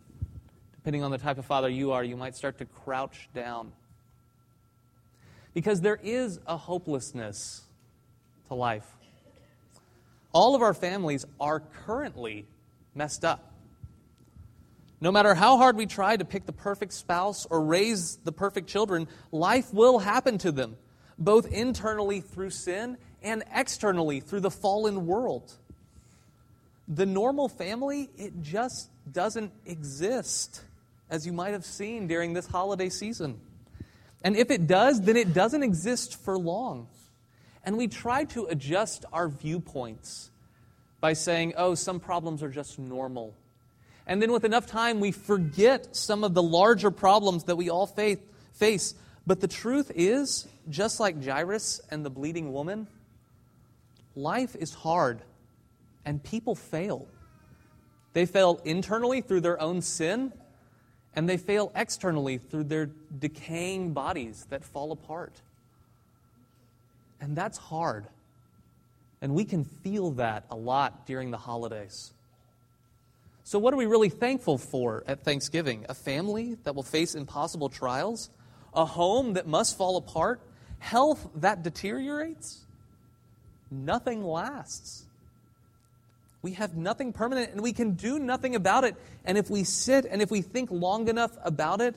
Depending 0.78 1.04
on 1.04 1.12
the 1.12 1.18
type 1.18 1.38
of 1.38 1.46
father 1.46 1.70
you 1.70 1.92
are, 1.92 2.04
you 2.04 2.18
might 2.18 2.36
start 2.36 2.58
to 2.58 2.66
crouch 2.66 3.30
down. 3.34 3.72
Because 5.56 5.82
there 5.82 6.00
is 6.04 6.40
a 6.46 6.58
hopelessness 6.58 7.64
to 8.50 8.54
life. 8.54 8.86
All 10.32 10.54
of 10.54 10.62
our 10.62 10.76
families 10.76 11.26
are 11.40 11.62
currently 11.86 12.46
messed 12.94 13.26
up. 13.26 13.54
No 15.00 15.12
matter 15.12 15.34
how 15.34 15.58
hard 15.58 15.78
we 15.78 15.86
try 15.86 16.18
to 16.18 16.26
pick 16.26 16.46
the 16.46 16.54
perfect 16.54 16.92
spouse 16.92 17.48
or 17.50 17.64
raise 17.64 18.18
the 18.18 18.32
perfect 18.32 18.68
children, 18.68 19.08
life 19.32 19.74
will 19.74 19.98
happen 20.00 20.38
to 20.40 20.52
them, 20.52 20.76
both 21.18 21.52
internally 21.52 22.20
through 22.20 22.50
sin 22.50 22.98
and 23.24 23.44
externally 23.54 24.20
through 24.20 24.42
the 24.42 24.52
fallen 24.52 25.08
world. 25.08 25.54
The 26.88 27.06
normal 27.06 27.48
family, 27.48 28.10
it 28.18 28.42
just 28.42 28.90
doesn't 29.12 29.52
exist, 29.66 30.64
as 31.10 31.26
you 31.26 31.32
might 31.32 31.52
have 31.52 31.66
seen 31.66 32.08
during 32.08 32.34
this 32.34 32.46
holiday 32.46 32.90
season. 32.90 33.40
And 34.24 34.36
if 34.36 34.50
it 34.50 34.68
does, 34.68 35.02
then 35.02 35.18
it 35.18 35.34
doesn't 35.34 35.64
exist 35.64 36.24
for 36.24 36.38
long. 36.38 36.88
And 37.64 37.78
we 37.78 37.88
try 37.88 38.26
to 38.26 38.46
adjust 38.46 39.06
our 39.12 39.28
viewpoints 39.28 40.30
by 41.00 41.14
saying, 41.14 41.54
oh, 41.58 41.76
some 41.76 42.00
problems 42.00 42.42
are 42.42 42.50
just 42.50 42.80
normal. 42.80 43.36
And 44.08 44.22
then 44.22 44.32
with 44.32 44.44
enough 44.44 44.68
time, 44.68 45.00
we 45.00 45.12
forget 45.12 45.96
some 45.96 46.24
of 46.24 46.34
the 46.34 46.44
larger 46.44 46.92
problems 46.92 47.46
that 47.46 47.56
we 47.56 47.70
all 47.70 47.88
face. 47.88 48.96
But 49.28 49.42
the 49.42 49.48
truth 49.48 49.92
is, 49.96 50.48
just 50.70 51.00
like 51.00 51.24
Jairus 51.24 51.82
and 51.90 52.06
the 52.06 52.10
bleeding 52.10 52.54
woman, 52.54 52.88
life 54.16 54.56
is 54.56 54.74
hard 54.74 55.22
and 56.06 56.24
people 56.24 56.56
fail. 56.56 57.08
They 58.14 58.26
fail 58.26 58.62
internally 58.64 59.22
through 59.22 59.42
their 59.42 59.60
own 59.60 59.82
sin, 59.82 60.32
and 61.16 61.30
they 61.30 61.38
fail 61.38 61.72
externally 61.76 62.38
through 62.38 62.66
their 62.66 62.90
decaying 63.20 63.94
bodies 63.94 64.46
that 64.50 64.64
fall 64.64 64.92
apart. 64.92 65.34
And 67.22 67.36
that's 67.36 67.58
hard. 67.58 68.06
And 69.22 69.34
we 69.34 69.46
can 69.46 69.64
feel 69.64 70.12
that 70.12 70.46
a 70.52 70.56
lot 70.56 71.06
during 71.06 71.32
the 71.32 71.38
holidays. 71.38 72.14
So, 73.44 73.60
what 73.60 73.74
are 73.74 73.78
we 73.78 73.86
really 73.86 74.10
thankful 74.10 74.58
for 74.58 75.04
at 75.08 75.24
Thanksgiving? 75.24 75.86
A 75.88 75.94
family 75.94 76.58
that 76.64 76.76
will 76.76 76.84
face 76.84 77.16
impossible 77.16 77.70
trials? 77.70 78.30
A 78.74 78.86
home 78.86 79.34
that 79.34 79.48
must 79.48 79.78
fall 79.78 79.98
apart? 79.98 80.42
Health 80.80 81.30
that 81.36 81.64
deteriorates? 81.64 82.66
Nothing 83.72 84.24
lasts. 84.24 85.06
We 86.46 86.52
have 86.52 86.78
nothing 86.78 87.12
permanent 87.12 87.54
and 87.54 87.62
we 87.62 87.74
can 87.74 87.94
do 87.94 88.20
nothing 88.20 88.54
about 88.54 88.84
it. 88.84 88.96
And 89.26 89.36
if 89.36 89.50
we 89.50 89.64
sit 89.64 90.06
and 90.06 90.22
if 90.22 90.30
we 90.30 90.44
think 90.44 90.70
long 90.70 91.08
enough 91.08 91.32
about 91.44 91.82
it, 91.82 91.96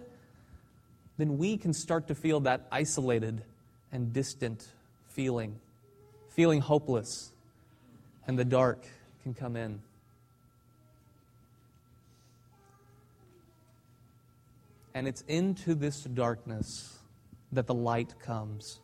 then 1.18 1.36
we 1.36 1.58
can 1.58 1.74
start 1.74 2.08
to 2.08 2.14
feel 2.14 2.40
that 2.40 2.66
isolated 2.72 3.42
and 3.92 4.10
distant 4.10 4.66
feeling, 5.10 5.60
feeling 6.30 6.62
hopeless, 6.62 7.30
and 8.26 8.38
the 8.38 8.44
dark 8.46 8.86
can 9.22 9.34
come 9.34 9.54
in. 9.54 9.82
And 14.94 15.06
it's 15.06 15.24
into 15.28 15.74
this 15.74 16.04
darkness 16.04 17.00
that 17.52 17.66
the 17.66 17.74
light 17.74 18.14
comes, 18.18 18.80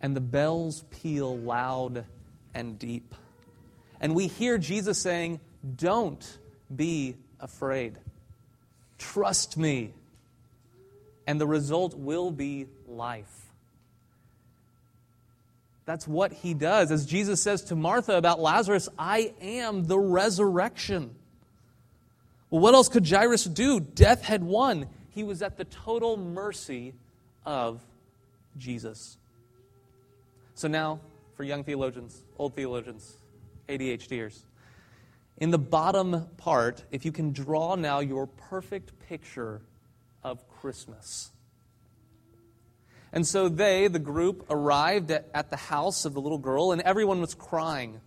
and 0.00 0.14
the 0.14 0.20
bells 0.20 0.84
peal 0.92 1.36
loud 1.36 2.04
and 2.54 2.78
deep. 2.78 3.16
And 4.02 4.16
we 4.16 4.26
hear 4.26 4.58
Jesus 4.58 4.98
saying, 4.98 5.40
Don't 5.76 6.38
be 6.74 7.16
afraid. 7.40 7.96
Trust 8.98 9.56
me. 9.56 9.94
And 11.26 11.40
the 11.40 11.46
result 11.46 11.94
will 11.94 12.32
be 12.32 12.66
life. 12.88 13.30
That's 15.84 16.06
what 16.06 16.32
he 16.32 16.52
does. 16.52 16.90
As 16.90 17.06
Jesus 17.06 17.40
says 17.40 17.62
to 17.64 17.76
Martha 17.76 18.16
about 18.16 18.40
Lazarus, 18.40 18.88
I 18.98 19.34
am 19.40 19.84
the 19.84 19.98
resurrection. 19.98 21.14
Well, 22.50 22.60
what 22.60 22.74
else 22.74 22.88
could 22.88 23.08
Jairus 23.08 23.44
do? 23.44 23.80
Death 23.80 24.22
had 24.22 24.42
won. 24.42 24.88
He 25.10 25.22
was 25.22 25.42
at 25.42 25.56
the 25.56 25.64
total 25.64 26.16
mercy 26.16 26.94
of 27.46 27.80
Jesus. 28.58 29.16
So 30.54 30.68
now, 30.68 31.00
for 31.36 31.44
young 31.44 31.64
theologians, 31.64 32.22
old 32.38 32.54
theologians, 32.54 33.16
ADHDers. 33.78 34.38
In 35.38 35.50
the 35.50 35.58
bottom 35.58 36.28
part, 36.36 36.84
if 36.90 37.04
you 37.04 37.12
can 37.12 37.32
draw 37.32 37.74
now 37.74 38.00
your 38.00 38.26
perfect 38.26 38.98
picture 39.08 39.62
of 40.22 40.46
Christmas. 40.48 41.32
And 43.12 43.26
so 43.26 43.48
they, 43.48 43.88
the 43.88 43.98
group, 43.98 44.46
arrived 44.48 45.10
at, 45.10 45.28
at 45.34 45.50
the 45.50 45.56
house 45.56 46.04
of 46.04 46.14
the 46.14 46.20
little 46.20 46.38
girl, 46.38 46.72
and 46.72 46.80
everyone 46.82 47.20
was 47.20 47.34
crying. 47.34 48.00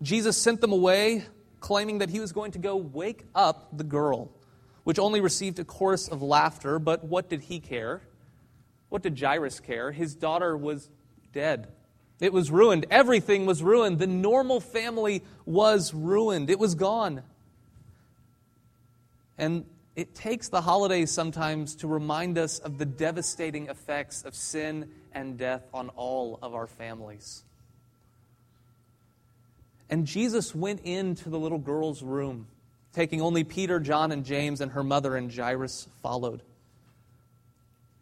Jesus 0.00 0.36
sent 0.36 0.60
them 0.60 0.72
away, 0.72 1.24
claiming 1.60 1.98
that 1.98 2.08
he 2.08 2.20
was 2.20 2.32
going 2.32 2.52
to 2.52 2.58
go 2.58 2.76
wake 2.76 3.24
up 3.34 3.76
the 3.76 3.84
girl, 3.84 4.30
which 4.84 4.98
only 4.98 5.20
received 5.20 5.58
a 5.58 5.64
chorus 5.64 6.08
of 6.08 6.22
laughter. 6.22 6.78
But 6.78 7.04
what 7.04 7.28
did 7.28 7.42
he 7.42 7.60
care? 7.60 8.00
What 8.88 9.02
did 9.02 9.18
Jairus 9.18 9.60
care? 9.60 9.92
His 9.92 10.14
daughter 10.14 10.56
was 10.56 10.88
dead. 11.32 11.68
It 12.20 12.32
was 12.32 12.50
ruined. 12.50 12.86
Everything 12.90 13.46
was 13.46 13.62
ruined. 13.62 13.98
The 13.98 14.06
normal 14.06 14.60
family 14.60 15.22
was 15.46 15.94
ruined. 15.94 16.50
It 16.50 16.58
was 16.58 16.74
gone. 16.74 17.22
And 19.36 19.64
it 19.94 20.14
takes 20.14 20.48
the 20.48 20.60
holidays 20.60 21.10
sometimes 21.10 21.76
to 21.76 21.88
remind 21.88 22.38
us 22.38 22.58
of 22.58 22.78
the 22.78 22.84
devastating 22.84 23.68
effects 23.68 24.24
of 24.24 24.34
sin 24.34 24.90
and 25.12 25.38
death 25.38 25.62
on 25.72 25.90
all 25.90 26.38
of 26.42 26.54
our 26.54 26.66
families. 26.66 27.44
And 29.90 30.06
Jesus 30.06 30.54
went 30.54 30.80
into 30.84 31.30
the 31.30 31.38
little 31.38 31.58
girl's 31.58 32.02
room, 32.02 32.46
taking 32.92 33.20
only 33.22 33.44
Peter, 33.44 33.80
John, 33.80 34.12
and 34.12 34.24
James 34.24 34.60
and 34.60 34.72
her 34.72 34.84
mother, 34.84 35.16
and 35.16 35.32
Jairus 35.32 35.88
followed. 36.02 36.42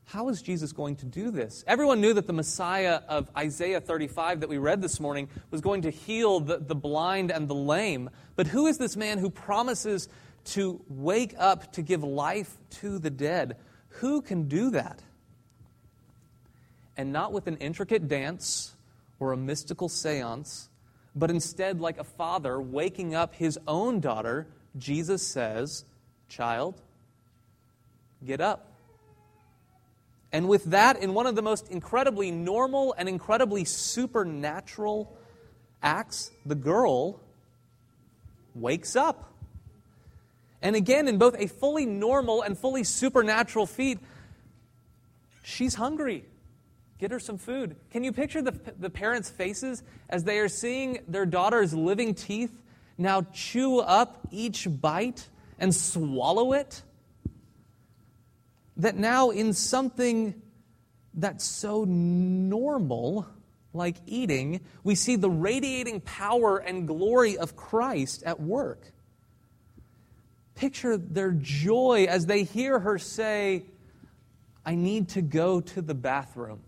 How 0.06 0.28
is 0.28 0.40
Jesus 0.40 0.72
going 0.72 0.94
to 0.96 1.06
do 1.06 1.32
this? 1.32 1.64
Everyone 1.66 2.00
knew 2.00 2.14
that 2.14 2.28
the 2.28 2.32
Messiah 2.32 3.00
of 3.08 3.28
Isaiah 3.36 3.80
35 3.80 4.40
that 4.40 4.48
we 4.48 4.56
read 4.56 4.80
this 4.80 5.00
morning 5.00 5.28
was 5.50 5.60
going 5.60 5.82
to 5.82 5.90
heal 5.90 6.38
the, 6.38 6.58
the 6.58 6.76
blind 6.76 7.32
and 7.32 7.48
the 7.48 7.56
lame. 7.56 8.10
But 8.36 8.46
who 8.46 8.68
is 8.68 8.78
this 8.78 8.96
man 8.96 9.18
who 9.18 9.30
promises 9.30 10.08
to 10.46 10.80
wake 10.88 11.34
up 11.36 11.72
to 11.72 11.82
give 11.82 12.04
life 12.04 12.56
to 12.70 13.00
the 13.00 13.10
dead? 13.10 13.56
Who 13.88 14.22
can 14.22 14.46
do 14.46 14.70
that? 14.70 15.02
And 16.96 17.12
not 17.12 17.32
with 17.32 17.48
an 17.48 17.56
intricate 17.56 18.06
dance 18.06 18.76
or 19.18 19.32
a 19.32 19.36
mystical 19.36 19.88
seance, 19.88 20.68
but 21.16 21.30
instead, 21.30 21.80
like 21.80 21.98
a 21.98 22.04
father 22.04 22.60
waking 22.60 23.16
up 23.16 23.34
his 23.34 23.58
own 23.66 23.98
daughter, 23.98 24.46
Jesus 24.78 25.26
says, 25.26 25.84
Child, 26.28 26.80
get 28.24 28.40
up. 28.40 28.75
And 30.32 30.48
with 30.48 30.64
that, 30.66 31.00
in 31.00 31.14
one 31.14 31.26
of 31.26 31.36
the 31.36 31.42
most 31.42 31.68
incredibly 31.68 32.30
normal 32.30 32.94
and 32.98 33.08
incredibly 33.08 33.64
supernatural 33.64 35.16
acts, 35.82 36.30
the 36.44 36.54
girl 36.54 37.20
wakes 38.54 38.96
up. 38.96 39.32
And 40.62 40.74
again, 40.74 41.06
in 41.06 41.18
both 41.18 41.36
a 41.38 41.46
fully 41.46 41.86
normal 41.86 42.42
and 42.42 42.58
fully 42.58 42.82
supernatural 42.82 43.66
feat, 43.66 43.98
she's 45.42 45.74
hungry. 45.74 46.24
Get 46.98 47.10
her 47.10 47.20
some 47.20 47.38
food. 47.38 47.76
Can 47.90 48.04
you 48.04 48.12
picture 48.12 48.42
the, 48.42 48.58
the 48.78 48.90
parents' 48.90 49.30
faces 49.30 49.82
as 50.08 50.24
they 50.24 50.38
are 50.38 50.48
seeing 50.48 51.00
their 51.06 51.26
daughter's 51.26 51.74
living 51.74 52.14
teeth 52.14 52.52
now 52.96 53.22
chew 53.32 53.80
up 53.80 54.26
each 54.30 54.66
bite 54.80 55.28
and 55.58 55.74
swallow 55.74 56.54
it? 56.54 56.82
That 58.76 58.96
now 58.96 59.30
in 59.30 59.52
something 59.52 60.40
that's 61.14 61.44
so 61.44 61.84
normal, 61.84 63.26
like 63.72 63.96
eating, 64.06 64.60
we 64.84 64.94
see 64.94 65.16
the 65.16 65.30
radiating 65.30 66.00
power 66.00 66.58
and 66.58 66.86
glory 66.86 67.38
of 67.38 67.56
Christ 67.56 68.22
at 68.24 68.40
work. 68.40 68.92
Picture 70.54 70.96
their 70.96 71.32
joy 71.32 72.06
as 72.08 72.26
they 72.26 72.44
hear 72.44 72.78
her 72.78 72.98
say, 72.98 73.64
I 74.64 74.74
need 74.74 75.10
to 75.10 75.22
go 75.22 75.60
to 75.60 75.82
the 75.82 75.94
bathroom. 75.94 76.60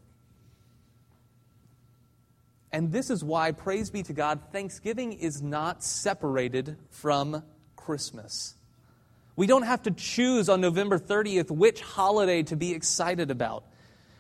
And 2.71 2.93
this 2.93 3.09
is 3.09 3.25
why, 3.25 3.53
praise 3.53 3.91
be 3.91 4.03
to 4.05 4.13
God, 4.13 4.41
Thanksgiving 4.53 5.15
is 5.15 5.41
not 5.41 5.83
separated 5.83 6.77
from 6.91 7.43
Christmas. 7.77 8.58
We 9.39 9.47
don't 9.47 9.63
have 9.63 9.85
to 9.85 9.93
choose 9.93 10.49
on 10.49 10.61
November 10.61 10.99
30th 10.99 11.49
which 11.49 11.81
holiday 11.81 12.43
to 12.43 12.57
be 12.57 12.73
excited 12.73 13.31
about. 13.31 13.63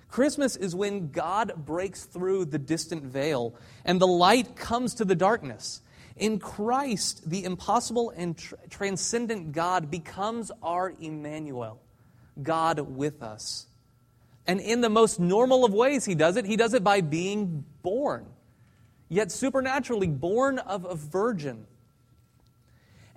Christmas 0.09 0.55
is 0.55 0.77
when 0.77 1.11
God 1.11 1.67
breaks 1.67 2.05
through 2.05 2.45
the 2.45 2.59
distant 2.61 3.03
veil 3.03 3.57
and 3.85 4.01
the 4.01 4.07
light 4.07 4.55
comes 4.55 4.95
to 4.95 5.05
the 5.05 5.17
darkness. 5.17 5.81
In 6.17 6.39
Christ, 6.39 7.29
the 7.29 7.43
impossible 7.43 8.11
and 8.11 8.39
tr- 8.39 8.55
transcendent 8.71 9.51
God 9.51 9.91
becomes 9.91 10.53
our 10.63 10.95
Emmanuel, 11.01 11.81
God 12.41 12.79
with 12.79 13.21
us. 13.21 13.67
And 14.47 14.61
in 14.61 14.83
the 14.83 14.89
most 14.89 15.19
normal 15.19 15.65
of 15.65 15.75
ways, 15.75 16.05
He 16.05 16.15
does 16.15 16.37
it. 16.37 16.45
He 16.45 16.55
does 16.57 16.75
it 16.75 16.85
by 16.85 17.01
being 17.01 17.65
born, 17.83 18.25
yet 19.09 19.33
supernaturally 19.33 20.07
born 20.07 20.61
of 20.61 20.85
a 20.85 20.95
virgin 20.95 21.67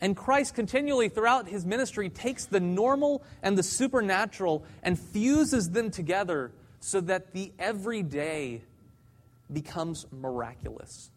And 0.02 0.18
Christ 0.18 0.56
continually 0.56 1.10
throughout 1.10 1.48
his 1.48 1.64
ministry 1.64 2.10
takes 2.10 2.46
the 2.46 2.60
normal 2.60 3.24
and 3.44 3.56
the 3.56 3.64
supernatural 3.64 4.66
and 4.82 5.00
fuses 5.00 5.70
them 5.70 5.92
together 5.92 6.52
so 6.80 7.00
that 7.02 7.34
the 7.34 7.52
everyday 7.60 8.64
becomes 9.54 10.08
miraculous. 10.12 11.12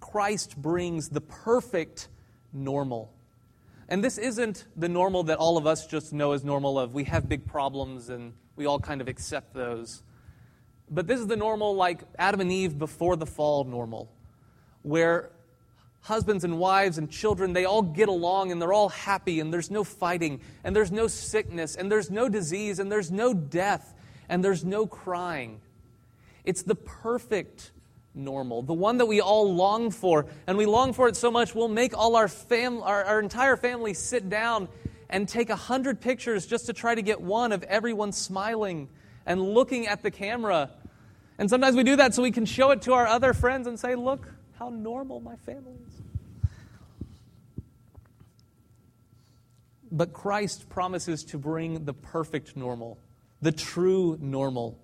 Christ 0.00 0.56
brings 0.56 1.10
the 1.10 1.20
perfect 1.20 2.08
normal. 2.52 3.12
And 3.90 4.02
this 4.02 4.16
isn't 4.16 4.64
the 4.74 4.88
normal 4.88 5.24
that 5.24 5.36
all 5.36 5.58
of 5.58 5.66
us 5.66 5.86
just 5.86 6.14
know 6.14 6.32
as 6.32 6.44
normal 6.44 6.78
of 6.78 6.94
we 6.94 7.04
have 7.04 7.28
big 7.28 7.46
problems 7.46 8.08
and 8.08 8.32
we 8.56 8.64
all 8.64 8.80
kind 8.80 9.02
of 9.02 9.08
accept 9.08 9.52
those. 9.52 10.02
But 10.90 11.06
this 11.06 11.20
is 11.20 11.26
the 11.26 11.36
normal 11.36 11.74
like 11.74 12.00
Adam 12.18 12.40
and 12.40 12.50
Eve 12.50 12.78
before 12.78 13.16
the 13.16 13.26
fall 13.26 13.64
normal, 13.64 14.10
where 14.82 15.30
husbands 16.08 16.42
and 16.42 16.58
wives 16.58 16.96
and 16.96 17.10
children, 17.10 17.52
they 17.52 17.66
all 17.66 17.82
get 17.82 18.08
along 18.08 18.50
and 18.50 18.60
they're 18.60 18.72
all 18.72 18.88
happy 18.88 19.40
and 19.40 19.52
there's 19.52 19.70
no 19.70 19.84
fighting 19.84 20.40
and 20.64 20.74
there's 20.74 20.90
no 20.90 21.06
sickness 21.06 21.76
and 21.76 21.92
there's 21.92 22.10
no 22.10 22.28
disease 22.30 22.78
and 22.78 22.90
there's 22.90 23.12
no 23.12 23.34
death 23.34 23.94
and 24.28 24.42
there's 24.42 24.64
no 24.64 24.86
crying. 24.86 25.60
It's 26.44 26.62
the 26.62 26.74
perfect 26.74 27.72
normal, 28.14 28.62
the 28.62 28.72
one 28.72 28.96
that 28.98 29.06
we 29.06 29.20
all 29.20 29.54
long 29.54 29.90
for. 29.90 30.24
And 30.46 30.56
we 30.56 30.64
long 30.64 30.94
for 30.94 31.08
it 31.08 31.16
so 31.16 31.30
much, 31.30 31.54
we'll 31.54 31.68
make 31.68 31.96
all 31.96 32.16
our, 32.16 32.26
fam- 32.26 32.82
our, 32.82 33.04
our 33.04 33.20
entire 33.20 33.58
family 33.58 33.92
sit 33.92 34.30
down 34.30 34.68
and 35.10 35.28
take 35.28 35.50
a 35.50 35.56
hundred 35.56 36.00
pictures 36.00 36.46
just 36.46 36.66
to 36.66 36.72
try 36.72 36.94
to 36.94 37.02
get 37.02 37.20
one 37.20 37.52
of 37.52 37.62
everyone 37.64 38.12
smiling 38.12 38.88
and 39.26 39.42
looking 39.42 39.86
at 39.86 40.02
the 40.02 40.10
camera. 40.10 40.70
And 41.38 41.50
sometimes 41.50 41.76
we 41.76 41.82
do 41.82 41.96
that 41.96 42.14
so 42.14 42.22
we 42.22 42.30
can 42.30 42.46
show 42.46 42.70
it 42.70 42.82
to 42.82 42.94
our 42.94 43.06
other 43.06 43.34
friends 43.34 43.66
and 43.66 43.78
say, 43.78 43.94
look, 43.94 44.26
how 44.58 44.70
normal 44.70 45.20
my 45.20 45.36
family 45.36 45.74
is. 45.86 45.94
But 49.90 50.12
Christ 50.12 50.68
promises 50.68 51.24
to 51.24 51.38
bring 51.38 51.84
the 51.84 51.94
perfect 51.94 52.56
normal, 52.56 52.98
the 53.40 53.52
true 53.52 54.18
normal. 54.20 54.78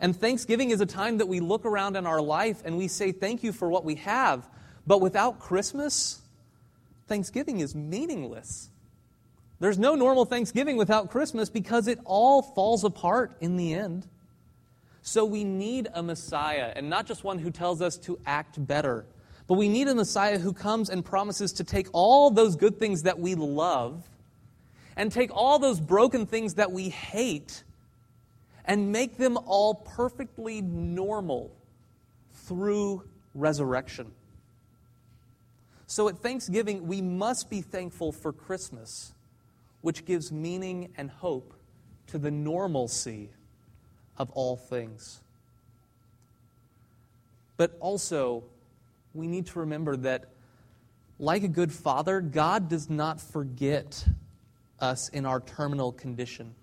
And 0.00 0.16
Thanksgiving 0.16 0.70
is 0.70 0.80
a 0.80 0.86
time 0.86 1.18
that 1.18 1.26
we 1.26 1.40
look 1.40 1.66
around 1.66 1.96
in 1.96 2.06
our 2.06 2.20
life 2.20 2.62
and 2.64 2.78
we 2.78 2.88
say 2.88 3.12
thank 3.12 3.42
you 3.42 3.52
for 3.52 3.68
what 3.68 3.84
we 3.84 3.96
have. 3.96 4.48
But 4.86 5.00
without 5.00 5.40
Christmas, 5.40 6.22
Thanksgiving 7.08 7.60
is 7.60 7.74
meaningless. 7.74 8.70
There's 9.60 9.78
no 9.78 9.96
normal 9.96 10.24
Thanksgiving 10.24 10.76
without 10.76 11.10
Christmas 11.10 11.50
because 11.50 11.88
it 11.88 11.98
all 12.04 12.42
falls 12.42 12.84
apart 12.84 13.36
in 13.40 13.56
the 13.56 13.74
end. 13.74 14.06
So 15.08 15.24
we 15.24 15.42
need 15.42 15.88
a 15.94 16.02
Messiah, 16.02 16.70
and 16.76 16.90
not 16.90 17.06
just 17.06 17.24
one 17.24 17.38
who 17.38 17.50
tells 17.50 17.80
us 17.80 17.96
to 18.00 18.18
act 18.26 18.64
better, 18.66 19.06
but 19.46 19.54
we 19.54 19.66
need 19.66 19.88
a 19.88 19.94
Messiah 19.94 20.38
who 20.38 20.52
comes 20.52 20.90
and 20.90 21.02
promises 21.02 21.50
to 21.54 21.64
take 21.64 21.86
all 21.94 22.30
those 22.30 22.56
good 22.56 22.78
things 22.78 23.04
that 23.04 23.18
we 23.18 23.34
love 23.34 24.06
and 24.98 25.10
take 25.10 25.34
all 25.34 25.58
those 25.58 25.80
broken 25.80 26.26
things 26.26 26.56
that 26.56 26.72
we 26.72 26.90
hate 26.90 27.64
and 28.66 28.92
make 28.92 29.16
them 29.16 29.38
all 29.46 29.76
perfectly 29.76 30.60
normal 30.60 31.56
through 32.34 33.02
resurrection. 33.34 34.12
So 35.86 36.10
at 36.10 36.18
Thanksgiving, 36.18 36.86
we 36.86 37.00
must 37.00 37.48
be 37.48 37.62
thankful 37.62 38.12
for 38.12 38.30
Christmas, 38.30 39.14
which 39.80 40.04
gives 40.04 40.30
meaning 40.30 40.92
and 40.98 41.10
hope 41.10 41.54
to 42.08 42.18
the 42.18 42.30
normalcy 42.30 43.30
of 44.18 44.30
all 44.30 44.56
things. 44.56 45.20
But 47.56 47.76
also, 47.80 48.44
we 49.14 49.26
need 49.26 49.46
to 49.48 49.60
remember 49.60 49.96
that, 49.96 50.26
like 51.18 51.42
a 51.42 51.48
good 51.48 51.72
father, 51.72 52.20
God 52.20 52.68
does 52.68 52.88
not 52.90 53.20
forget 53.20 54.06
us 54.80 55.08
in 55.08 55.26
our 55.26 55.40
terminal 55.40 55.92
condition. 55.92 56.54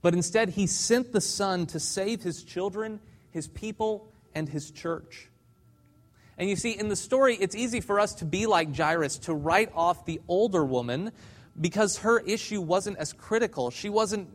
But 0.00 0.14
instead, 0.14 0.50
he 0.50 0.66
sent 0.66 1.12
the 1.12 1.20
Son 1.20 1.66
to 1.66 1.80
save 1.80 2.22
his 2.22 2.42
children, 2.42 3.00
his 3.30 3.48
people, 3.48 4.08
and 4.34 4.48
his 4.48 4.70
church. 4.70 5.28
And 6.38 6.48
you 6.48 6.56
see, 6.56 6.72
in 6.72 6.88
the 6.88 6.96
story, 6.96 7.36
it's 7.36 7.54
easy 7.54 7.80
for 7.80 8.00
us 8.00 8.14
to 8.16 8.24
be 8.24 8.46
like 8.46 8.74
Jairus, 8.76 9.18
to 9.20 9.34
write 9.34 9.70
off 9.74 10.06
the 10.06 10.20
older 10.28 10.64
woman 10.64 11.12
because 11.60 11.98
her 11.98 12.18
issue 12.20 12.60
wasn't 12.60 12.96
as 12.98 13.12
critical. 13.12 13.70
She 13.70 13.88
wasn't 13.88 14.28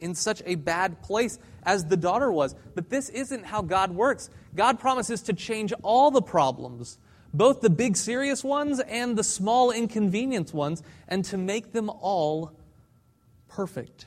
in 0.00 0.14
such 0.14 0.42
a 0.46 0.54
bad 0.54 1.02
place 1.02 1.38
as 1.62 1.84
the 1.84 1.96
daughter 1.96 2.32
was. 2.32 2.54
But 2.74 2.90
this 2.90 3.08
isn't 3.08 3.44
how 3.44 3.62
God 3.62 3.92
works. 3.92 4.30
God 4.54 4.80
promises 4.80 5.22
to 5.22 5.32
change 5.32 5.72
all 5.82 6.10
the 6.10 6.22
problems, 6.22 6.98
both 7.32 7.60
the 7.60 7.70
big 7.70 7.96
serious 7.96 8.42
ones 8.42 8.80
and 8.80 9.16
the 9.16 9.24
small 9.24 9.70
inconvenient 9.70 10.52
ones, 10.52 10.82
and 11.08 11.24
to 11.26 11.36
make 11.36 11.72
them 11.72 11.90
all 11.90 12.52
perfect. 13.48 14.06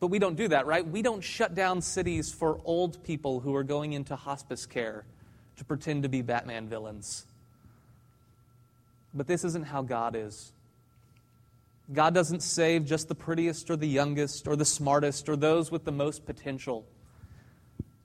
But 0.00 0.08
we 0.08 0.18
don't 0.18 0.36
do 0.36 0.48
that, 0.48 0.66
right? 0.66 0.86
We 0.86 1.02
don't 1.02 1.20
shut 1.20 1.54
down 1.54 1.82
cities 1.82 2.32
for 2.32 2.60
old 2.64 3.02
people 3.04 3.40
who 3.40 3.54
are 3.54 3.62
going 3.62 3.92
into 3.92 4.16
hospice 4.16 4.64
care 4.64 5.04
to 5.56 5.64
pretend 5.64 6.04
to 6.04 6.08
be 6.08 6.22
Batman 6.22 6.68
villains. 6.68 7.26
But 9.12 9.26
this 9.26 9.44
isn't 9.44 9.66
how 9.66 9.82
God 9.82 10.16
is. 10.16 10.52
God 11.92 12.14
doesn't 12.14 12.42
save 12.42 12.84
just 12.84 13.08
the 13.08 13.14
prettiest 13.14 13.70
or 13.70 13.76
the 13.76 13.88
youngest 13.88 14.46
or 14.46 14.54
the 14.54 14.64
smartest 14.64 15.28
or 15.28 15.36
those 15.36 15.70
with 15.70 15.84
the 15.84 15.92
most 15.92 16.24
potential. 16.24 16.86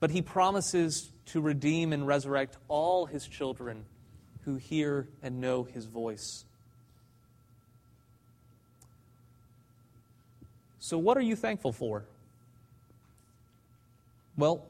But 0.00 0.10
He 0.10 0.22
promises 0.22 1.10
to 1.26 1.40
redeem 1.40 1.92
and 1.92 2.06
resurrect 2.06 2.56
all 2.68 3.06
His 3.06 3.26
children 3.26 3.84
who 4.44 4.56
hear 4.56 5.08
and 5.22 5.40
know 5.40 5.62
His 5.62 5.86
voice. 5.86 6.44
So, 10.80 10.98
what 10.98 11.16
are 11.16 11.22
you 11.22 11.36
thankful 11.36 11.72
for? 11.72 12.04
Well, 14.36 14.66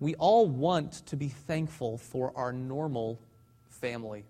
we 0.00 0.14
all 0.14 0.46
want 0.46 1.06
to 1.06 1.16
be 1.16 1.28
thankful 1.28 1.98
for 1.98 2.32
our 2.36 2.52
normal 2.52 3.18
family. 3.68 4.24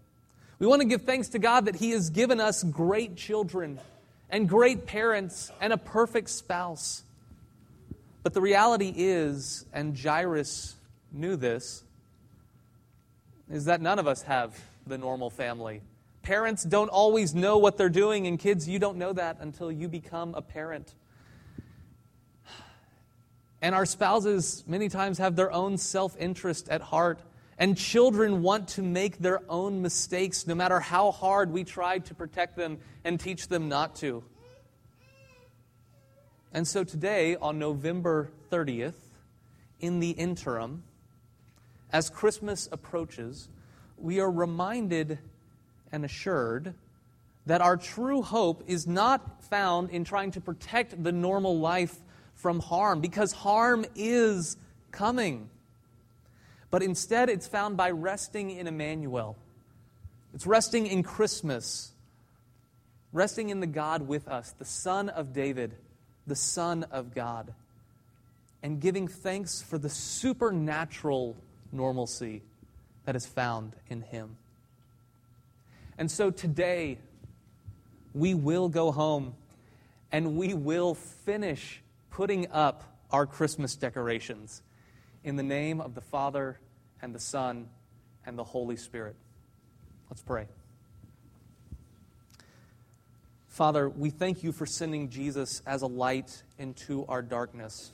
We 0.59 0.67
want 0.67 0.83
to 0.83 0.89
give 0.89 1.03
thanks 1.03 1.29
to 1.31 1.39
God 1.39 1.67
that 1.67 1.77
He 1.77 1.91
has 1.91 2.11
given 2.11 2.41
us 2.41 2.65
great 2.65 3.17
children 3.17 3.79
and 4.29 4.49
great 4.49 4.87
parents 4.87 5.53
and 5.61 5.73
a 5.73 5.77
perfect 5.77 6.31
spouse. 6.31 7.05
But 8.23 8.35
the 8.35 8.41
reality 8.41 8.93
is, 8.97 9.65
and 9.73 9.99
Jairus 9.99 10.75
knew 11.13 11.37
this, 11.37 11.85
is 13.49 13.67
that 13.67 13.81
none 13.81 13.99
of 13.99 14.07
us 14.07 14.23
have 14.23 14.59
the 14.87 14.99
normal 14.99 15.31
family. 15.31 15.81
Parents 16.23 16.65
don't 16.65 16.89
always 16.89 17.35
know 17.35 17.59
what 17.59 17.79
they're 17.79 17.89
doing, 17.89 18.27
and 18.27 18.39
kids, 18.39 18.69
you 18.69 18.79
don't 18.79 18.99
know 18.99 19.13
that 19.13 19.39
until 19.41 19.71
you 19.71 19.89
become 19.89 20.35
a 20.35 20.43
parent. 20.43 20.93
And 23.63 23.75
our 23.75 23.87
spouses 23.87 24.63
many 24.67 24.89
times 24.89 25.19
have 25.19 25.37
their 25.37 25.51
own 25.53 25.79
self 25.79 26.17
interest 26.19 26.69
at 26.69 26.81
heart. 26.81 27.21
And 27.59 27.77
children 27.77 28.43
want 28.43 28.69
to 28.69 28.83
make 28.83 29.19
their 29.19 29.41
own 29.49 29.83
mistakes 29.83 30.47
no 30.47 30.55
matter 30.55 30.79
how 30.79 31.11
hard 31.11 31.51
we 31.51 31.65
try 31.65 31.99
to 31.99 32.15
protect 32.15 32.57
them 32.57 32.79
and 33.05 33.19
teach 33.19 33.49
them 33.49 33.69
not 33.69 33.97
to. 33.97 34.23
And 36.53 36.67
so 36.67 36.85
today, 36.85 37.37
on 37.37 37.59
November 37.59 38.31
30th, 38.51 38.95
in 39.81 39.99
the 39.99 40.11
interim, 40.11 40.85
as 41.93 42.11
Christmas 42.11 42.69
approaches, 42.71 43.49
we 43.97 44.21
are 44.21 44.31
reminded 44.31 45.19
and 45.91 46.05
assured 46.05 46.75
that 47.47 47.61
our 47.61 47.77
true 47.77 48.23
hope 48.23 48.63
is 48.67 48.87
not 48.87 49.43
found 49.45 49.91
in 49.91 50.05
trying 50.05 50.31
to 50.33 50.41
protect 50.41 51.03
the 51.03 51.13
normal 51.13 51.59
life 51.59 51.97
from 52.35 52.61
harm, 52.61 53.01
because 53.01 53.33
harm 53.33 53.85
is 53.97 54.57
coming 54.93 55.51
but 56.71 56.83
instead 56.83 57.29
it's 57.29 57.47
found 57.47 57.77
by 57.77 57.91
resting 57.91 58.51
in 58.51 58.67
Emmanuel. 58.67 59.37
It's 60.35 60.47
resting 60.47 60.87
in 60.87 61.03
Christmas, 61.03 61.93
resting 63.13 63.49
in 63.49 63.61
the 63.61 63.67
God 63.67 64.07
with 64.07 64.29
us, 64.29 64.53
the 64.59 64.65
Son 64.65 65.09
of 65.09 65.33
David, 65.33 65.75
the 66.27 66.37
Son 66.37 66.85
of 66.91 67.15
God, 67.15 67.53
and 68.63 68.81
giving 68.81 69.09
thanks 69.09 69.63
for 69.63 69.79
the 69.79 69.89
supernatural 69.89 71.37
normalcy 71.73 72.43
that 73.05 73.17
is 73.17 73.25
found 73.25 73.75
in 73.89 74.03
Him. 74.03 74.37
And 75.97 76.11
so 76.11 76.31
today, 76.31 76.99
we 78.15 78.35
will 78.35 78.69
go 78.69 78.93
home 78.93 79.35
and 80.13 80.37
we 80.37 80.55
will 80.55 80.95
finish 80.95 81.81
putting 82.11 82.51
up 82.51 82.83
our 83.11 83.27
Christmas 83.27 83.77
decorations. 83.77 84.63
In 85.29 85.37
the 85.37 85.43
name 85.43 85.83
of 85.83 85.95
the 85.95 86.01
Father, 86.01 86.59
and 87.03 87.15
the 87.15 87.21
Son, 87.21 87.69
and 88.25 88.39
the 88.39 88.45
Holy 88.45 88.77
Spirit. 88.77 89.15
Let's 90.09 90.23
pray. 90.23 90.47
Father, 93.47 93.91
we 93.91 94.09
thank 94.09 94.43
you 94.43 94.53
for 94.53 94.65
sending 94.65 95.11
Jesus 95.11 95.61
as 95.67 95.83
a 95.83 95.87
light 95.87 96.45
into 96.59 97.05
our 97.09 97.21
darkness. 97.21 97.93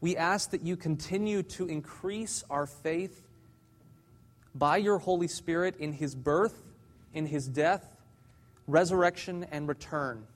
We 0.00 0.16
ask 0.16 0.52
that 0.52 0.62
you 0.62 0.74
continue 0.74 1.42
to 1.42 1.66
increase 1.66 2.44
our 2.48 2.64
faith 2.64 3.28
by 4.54 4.78
your 4.78 4.96
Holy 4.96 5.28
Spirit 5.28 5.76
in 5.80 5.92
his 5.92 6.14
birth, 6.14 6.62
in 7.12 7.26
his 7.26 7.46
death, 7.46 7.84
resurrection, 8.66 9.44
and 9.52 9.68
return. 9.68 10.26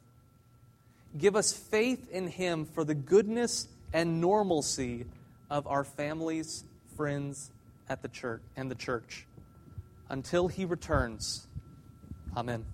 Give 1.17 1.35
us 1.35 1.55
faith 1.55 2.11
in 2.11 2.27
him 2.27 2.67
for 2.67 2.85
the 2.85 2.95
goodness 2.95 3.67
and 3.95 4.21
normalcy 4.21 5.07
of 5.51 5.67
our 5.67 5.85
families, 5.85 6.65
friends 6.97 7.51
at 7.89 8.03
the 8.03 8.09
church 8.09 8.43
and 8.57 8.71
the 8.71 8.75
church 8.75 9.27
until 10.09 10.49
he 10.49 10.65
returns. 10.65 11.47
Amen. 12.37 12.65